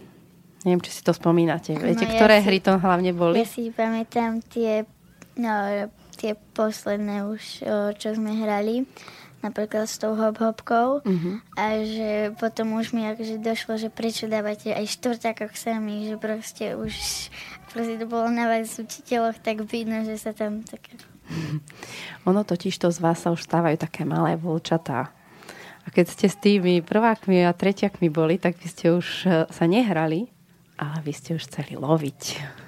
[0.67, 1.73] Neviem, či si to spomínate.
[1.73, 3.41] Viete, no, ktoré ja hry to hlavne boli?
[3.41, 4.85] Ja si pamätám tie,
[5.41, 5.89] no,
[6.21, 7.65] tie posledné už,
[7.97, 8.85] čo sme hrali
[9.41, 11.35] napríklad s tou hop-hopkou uh-huh.
[11.57, 16.77] a že potom už mi akože došlo, že prečo dávate aj štvrtákoch sami, že proste
[16.77, 16.93] už
[17.73, 20.93] proste to bolo na vás učiteľoch tak vidno, že sa tam tak
[22.29, 25.15] Ono totiž to z vás sa už stávajú také malé vlčatá.
[25.81, 29.65] A keď ste s tými prvákmi a treťakmi boli, tak vy ste už e, sa
[29.65, 30.29] nehrali,
[30.77, 32.21] ale vy ste už chceli loviť.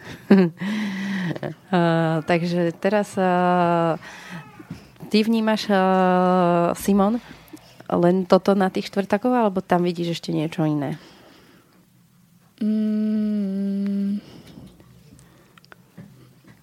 [0.32, 3.96] uh, takže teraz uh,
[5.08, 7.20] ty vnímaš, uh, Simon,
[7.92, 10.96] len toto na tých štvrtakov, alebo tam vidíš ešte niečo iné?
[12.62, 14.22] Mm,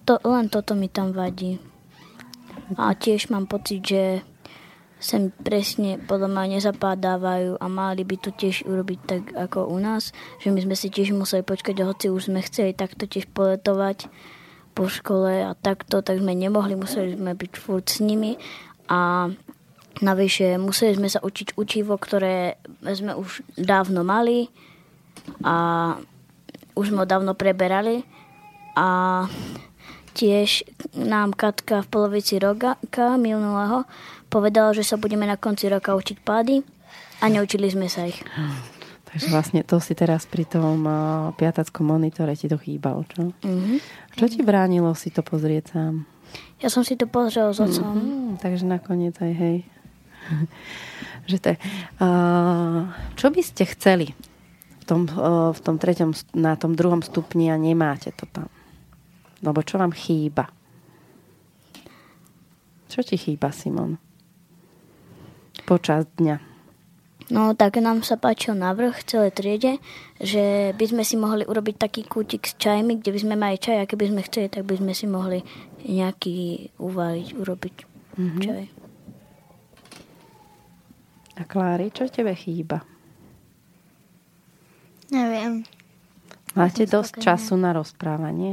[0.08, 1.60] to, len toto mi tam vadí.
[2.78, 4.02] A tiež mám pocit, že
[5.00, 10.12] sem presne podľa mňa nezapadávajú a mali by to tiež urobiť tak ako u nás,
[10.44, 14.12] že my sme si tiež museli počkať, hoci už sme chceli takto tiež poletovať
[14.76, 18.36] po škole a takto, tak sme nemohli, museli sme byť furt s nimi.
[18.86, 19.32] A
[20.04, 24.52] navyše museli sme sa učiť učivo, ktoré sme už dávno mali
[25.42, 25.96] a
[26.76, 28.04] už sme ho dávno preberali.
[28.78, 29.26] A
[30.10, 30.66] Tiež
[30.98, 32.74] nám Katka v polovici roka
[33.14, 33.86] minulého
[34.30, 36.62] povedala, že sa budeme na konci roka učiť pády
[37.20, 38.22] a neučili sme sa ich.
[39.10, 43.34] Takže vlastne to si teraz pri tom uh, piatackom monitore ti to chýbalo, čo?
[43.42, 43.76] Mm-hmm.
[44.14, 46.06] Čo ti bránilo si to pozrieť sám?
[46.62, 47.90] Ja som si to pozrel s otcom.
[47.90, 49.56] Mm-hmm, takže nakoniec aj hej.
[51.30, 52.86] že to uh,
[53.18, 54.14] čo by ste chceli
[54.78, 58.46] v tom, uh, v tom treťom, na tom druhom stupni a nemáte to tam?
[59.42, 60.54] Lebo čo vám chýba?
[62.86, 64.09] Čo ti chýba, Simon?
[65.70, 66.50] Počas dňa.
[67.30, 69.72] No tak nám sa páčil návrh celej triede,
[70.18, 73.78] že by sme si mohli urobiť taký kútik s čajmi, kde by sme mali čaj
[73.78, 75.46] a keby sme chceli, tak by sme si mohli
[75.86, 77.74] nejaký uvaliť, urobiť
[78.18, 78.42] mm-hmm.
[78.42, 78.64] čaj.
[81.38, 82.82] A Klári, čo tebe chýba?
[85.14, 85.62] Neviem.
[86.58, 87.26] Máte Som dosť spokojná.
[87.30, 88.52] času na rozprávanie?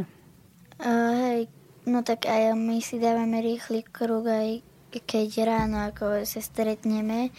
[0.77, 1.41] Uh, hej,
[1.89, 4.61] no tak aj my si dávame rýchly kruh aj
[5.03, 7.29] keď ráno ako sa stretneme,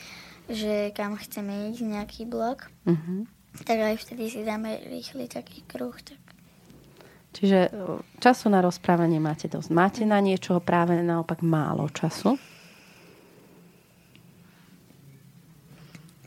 [0.48, 3.28] že kam chceme ísť, nejaký blok, Uh-huh.
[3.68, 5.92] tak aj vtedy si dáme rýchly taký kruh.
[5.92, 6.20] Tak.
[7.36, 9.68] Čiže o, času na rozprávanie máte dosť.
[9.68, 12.40] Máte na niečo práve naopak málo času?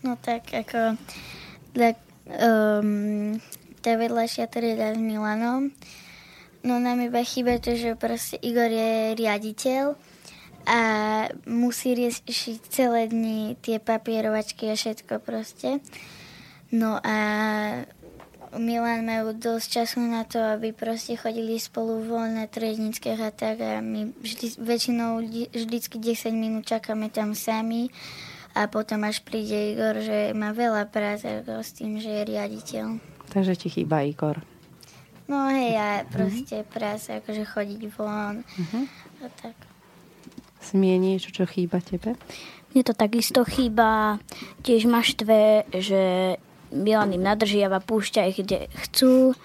[0.06, 0.98] No tak ako
[1.74, 3.38] tak, um,
[3.82, 5.74] tá vedľajšia trieda s Milanom,
[6.62, 9.98] no nám iba chýba to, že proste Igor je riaditeľ
[10.66, 10.80] a
[11.50, 15.82] musí riešiť celé dni tie papierovačky a všetko proste.
[16.72, 17.18] No a
[18.52, 23.80] Milan majú dosť času na to, aby proste chodili spolu voľné triednické a tak a
[23.80, 27.88] my vždy, väčšinou vždy- vždycky 10 minút čakáme tam sami
[28.52, 33.00] a potom až príde Igor, že má veľa práce s tým, že je riaditeľ.
[33.32, 34.44] Takže ti chýba Igor.
[35.32, 38.44] No hej, a proste práca, akože chodiť von
[39.24, 39.71] a tak.
[40.62, 42.16] Smie niečo, čo chýba tebe?
[42.72, 44.22] Mne to takisto chýba.
[44.64, 46.02] Tiež ma štve, že
[46.72, 49.36] Milan im nadržiava, púšťa ich kde chcú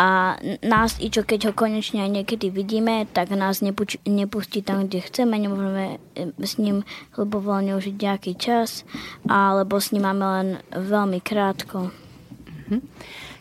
[0.00, 4.88] a nás, i čo keď ho konečne aj niekedy vidíme, tak nás nepuč- nepustí tam,
[4.88, 6.00] kde chceme, nemôžeme
[6.40, 8.88] s ním ľubovoľne užiť nejaký čas,
[9.28, 11.92] alebo s ním máme len veľmi krátko.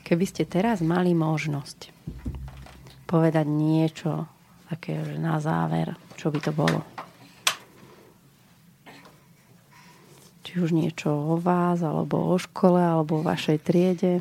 [0.04, 1.88] Keby ste teraz mali možnosť
[3.08, 4.28] povedať niečo
[4.68, 6.84] také, na záver, čo by to bolo?
[10.52, 14.20] Či už niečo o vás, alebo o škole, alebo o vašej triede.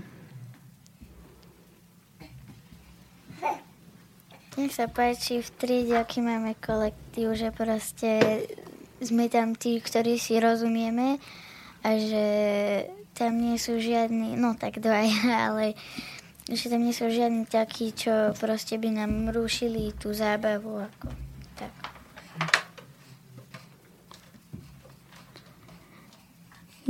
[4.54, 8.46] Nech sa páči v triede, aký máme kolektív, že proste
[9.02, 11.18] sme tam tí, ktorí si rozumieme
[11.82, 12.26] a že
[13.18, 15.74] tam nie sú žiadni, no tak dvaja, ale
[16.46, 20.86] že tam nie sú žiadni takí, čo proste by nám rušili tú zábavu.
[20.86, 21.10] Ako,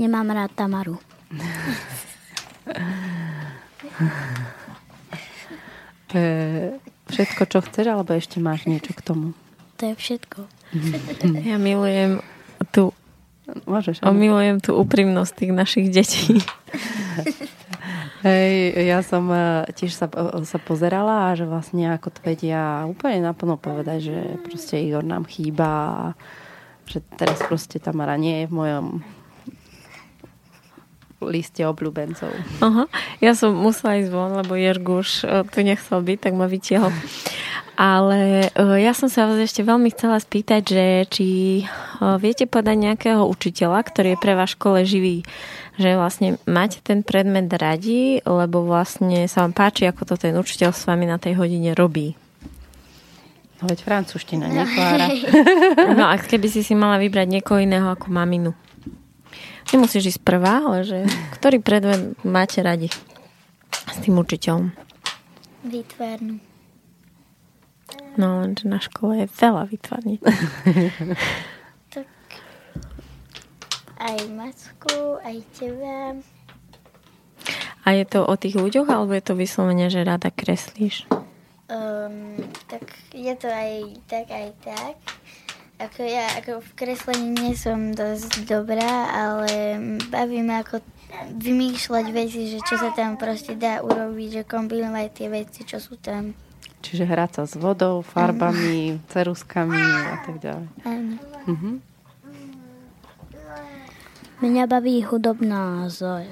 [0.01, 0.96] Nemám rád Tamaru.
[6.09, 6.72] To je
[7.12, 9.26] všetko, čo chceš, alebo ešte máš niečo k tomu?
[9.76, 10.40] To je všetko.
[11.51, 12.24] Ja milujem
[12.72, 12.96] tú,
[13.68, 14.01] Môžeš.
[14.01, 14.16] o, áno.
[14.16, 16.40] milujem tú úprimnosť tých našich detí.
[18.24, 22.84] Hej, ja som eh, tiež sa, eh, sa pozerala a že vlastne ako to vedia
[22.88, 25.96] úplne naplno povedať, že proste Igor nám chýba a
[26.84, 28.86] že teraz proste Tamara nie je v mojom
[31.20, 32.32] liste obľúbencov.
[32.64, 32.84] Aha.
[33.20, 36.92] Ja som musela ísť von, lebo Jerguš e, tu nechcel byť, tak ma vytiahol.
[37.76, 41.28] Ale e, ja som sa vás ešte veľmi chcela spýtať, že či
[41.60, 41.64] e,
[42.16, 45.24] viete podať nejakého učiteľa, ktorý je pre vás škole živý,
[45.76, 50.72] že vlastne máte ten predmet radi, lebo vlastne sa vám páči, ako to ten učiteľ
[50.72, 52.16] s vami na tej hodine robí.
[53.60, 55.06] No veď francúzština, nie Klára?
[55.92, 58.56] No a keby si si mala vybrať niekoho iného ako maminu.
[59.70, 60.98] Nemusíš ísť prvá, ale že
[61.38, 62.90] ktorý predmet máte radi
[63.70, 64.74] s tým učiteľom?
[65.66, 66.40] Výtvarnú.
[68.18, 70.16] No, lenže na škole je veľa vytvarní.
[71.90, 72.06] Tak
[73.98, 76.14] aj Macku, aj teba.
[77.82, 81.10] A je to o tých ľuďoch, alebo je to vyslovene, že rada kreslíš?
[81.66, 82.38] Um,
[82.70, 83.72] tak je to aj
[84.06, 84.96] tak, aj tak.
[85.81, 89.81] Ako ja ako v kreslení nie som dosť dobrá, ale
[90.12, 90.85] baví ma ako
[91.41, 95.97] vymýšľať veci, že čo sa tam proste dá urobiť, že kombinovať tie veci, čo sú
[95.97, 96.37] tam.
[96.85, 100.68] Čiže hrať sa s vodou, farbami, ceruskami a tak ďalej.
[100.85, 101.14] Áno.
[101.49, 101.70] Mhm.
[104.41, 106.24] Mňa baví hudobná s e,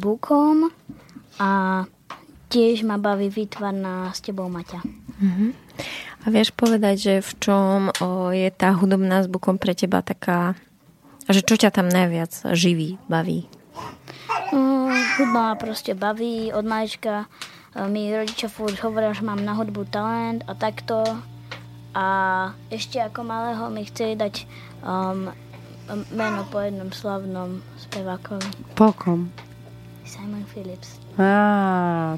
[0.00, 0.72] bukom
[1.36, 1.84] a
[2.48, 4.80] tiež ma baví výtvarná s tebou, Maťa.
[6.22, 10.58] A vieš povedať, že v čom o, je tá hudobná s bukom pre teba taká,
[11.30, 13.46] že čo ťa tam najviac živí, baví?
[14.54, 17.26] No, hudba ma proste baví od malička.
[17.76, 21.04] Mi rodičia furt hovoria, že mám na hudbu talent a takto.
[21.96, 22.06] A
[22.72, 24.44] ešte ako malého mi chceli dať
[24.84, 25.32] um,
[26.12, 28.76] meno po jednom slavnom spevákovi.
[28.76, 29.32] Pokom.
[30.04, 31.05] Simon Phillips.
[31.16, 31.32] Á,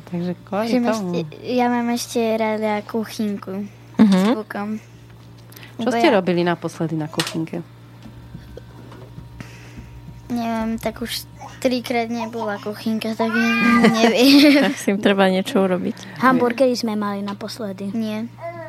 [0.05, 1.11] takže kvôli Že tomu.
[1.15, 3.63] ešte, ja mám ešte rada kuchynku
[3.95, 4.35] s Uh-huh.
[4.37, 4.79] bukom.
[5.77, 7.63] Čo ste ja- robili naposledy na kuchynke?
[10.29, 11.25] Neviem, tak už
[11.59, 14.61] trikrát nebola kuchynka, tak neviem.
[14.63, 16.21] Tak si im treba niečo urobiť.
[16.21, 17.89] Hamburgery sme mali naposledy.
[17.91, 18.29] Nie.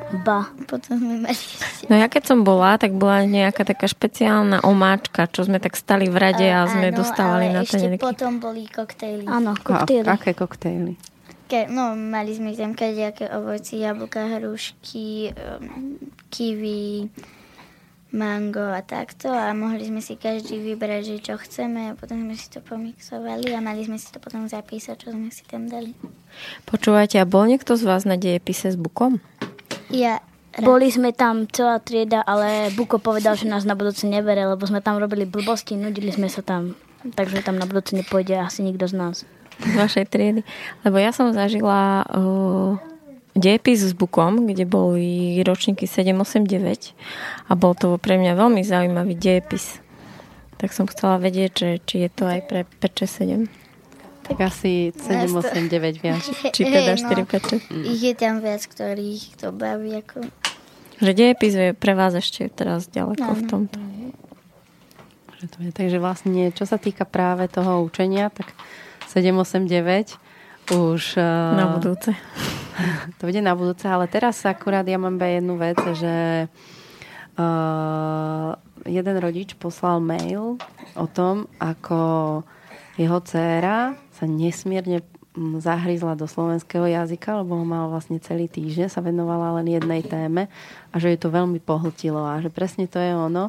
[0.10, 0.50] Ba.
[0.66, 1.38] Potom sme mali.
[1.86, 6.10] No ja keď som bola, tak bola nejaká taká špeciálna omáčka, čo sme tak stali
[6.10, 8.02] v rade a sme Áno, dostávali ale na ešte ten nejaký...
[8.02, 9.30] potom boli koktejly.
[9.30, 10.06] Áno, A, koktýly.
[10.10, 10.94] aké koktejly?
[11.50, 15.98] Ke, no, mali sme tam kadejaké ovoci, jablka, hrušky, um,
[16.30, 17.10] kiwi,
[18.10, 22.34] mango a takto a mohli sme si každý vybrať, že čo chceme a potom sme
[22.34, 25.94] si to pomixovali a mali sme si to potom zapísať, čo sme si tam dali.
[26.66, 29.22] Počúvajte, a bol niekto z vás na dejepise s Bukom?
[29.90, 30.22] Ja
[30.60, 34.82] Boli sme tam celá trieda, ale Buko povedal, že nás na budúce nebere, lebo sme
[34.82, 36.74] tam robili blbosti, nudili sme sa tam.
[37.06, 39.18] Takže tam na budúce nepôjde asi nikto z nás
[39.60, 40.42] z vašej triedy.
[40.88, 42.80] Lebo ja som zažila uh,
[43.36, 46.96] dejepis s Bukom, kde boli ročníky 7, 8, 9
[47.48, 49.84] a bol to pre mňa veľmi zaujímavý dejepis.
[50.60, 53.59] Tak som chcela vedieť, že, či je to aj pre 5, 6, 7.
[54.30, 56.22] Tak asi 7, 8, 9 viac.
[56.54, 57.90] Či teda 4, 5, 6.
[57.90, 59.98] Ich je tam viac, ktorých to baví.
[60.00, 60.22] Ako...
[61.02, 63.50] Že dejepis je pre vás ešte teraz ďaleko No, v no.
[63.50, 63.78] tomto.
[65.40, 65.70] Že to je.
[65.74, 68.54] Takže vlastne, čo sa týka práve toho učenia, tak
[69.10, 70.14] 7, 8, 9
[70.70, 71.18] už...
[71.18, 72.14] eh, Na budúce.
[73.20, 76.48] To bude na budúce, ale teraz akurát ja mám jednu vec, že
[77.36, 78.56] uh,
[78.88, 80.56] jeden rodič poslal mail
[80.96, 82.00] o tom, ako
[83.00, 85.00] jeho dcéra sa nesmierne
[85.32, 90.04] mm, zahryzla do slovenského jazyka, lebo ho mala vlastne celý týždeň, sa venovala len jednej
[90.04, 90.52] téme
[90.92, 93.48] a že ju to veľmi pohltilo a že presne to je ono,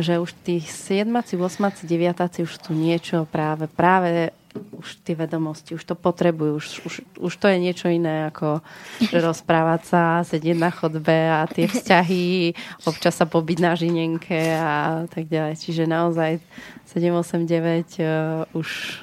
[0.00, 4.32] že už tí 7, 8, 9 už tu niečo práve, práve
[4.76, 8.60] už tie vedomosti, už to potrebujú, už, už, už to je niečo iné ako
[9.00, 12.56] že rozprávať sa, sedieť na chodbe a tie vzťahy,
[12.88, 15.54] občas sa pobiť na žinenke a tak ďalej.
[15.60, 16.40] Čiže naozaj
[16.88, 19.02] 7, 8, 9 uh, už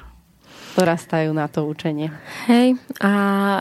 [0.74, 2.10] dorastajú na to učenie.
[2.50, 3.12] Hej, a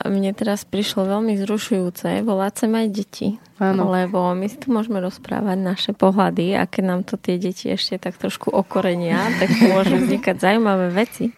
[0.10, 3.28] mne teraz prišlo veľmi zrušujúce volať sem aj deti.
[3.72, 3.88] Áno.
[3.88, 7.96] Lebo my si tu môžeme rozprávať naše pohľady a keď nám to tie deti ešte
[7.96, 11.32] tak trošku okorenia, tak môžu vznikať zaujímavé veci.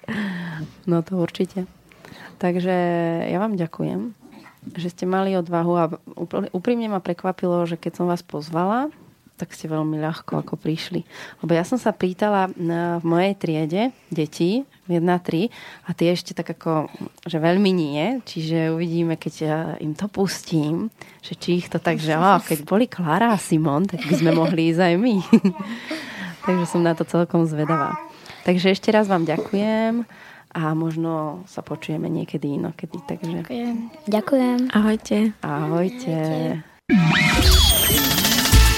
[0.90, 1.70] No to určite.
[2.42, 2.76] Takže
[3.30, 4.12] ja vám ďakujem,
[4.74, 5.86] že ste mali odvahu a
[6.52, 8.90] úprimne ma prekvapilo, že keď som vás pozvala,
[9.36, 11.04] tak ste veľmi ľahko ako prišli.
[11.44, 15.50] Lebo ja som sa pýtala na, v mojej triede detí, 1-3,
[15.86, 16.88] a tie ešte tak ako,
[17.26, 20.94] že veľmi nie, čiže uvidíme, keď ja im to pustím,
[21.26, 24.32] že či ich to tak, že á, keď boli Klára a Simon, tak by sme
[24.32, 25.16] mohli ísť aj my.
[26.46, 27.98] Takže som na to celkom zvedavá.
[28.46, 30.06] Takže ešte raz vám ďakujem
[30.56, 33.02] a možno sa počujeme niekedy inokedy.
[33.10, 33.76] Takže Ďakujem.
[34.06, 34.60] Ďakujem.
[34.72, 35.34] Ahojte.
[35.42, 36.16] ahojte.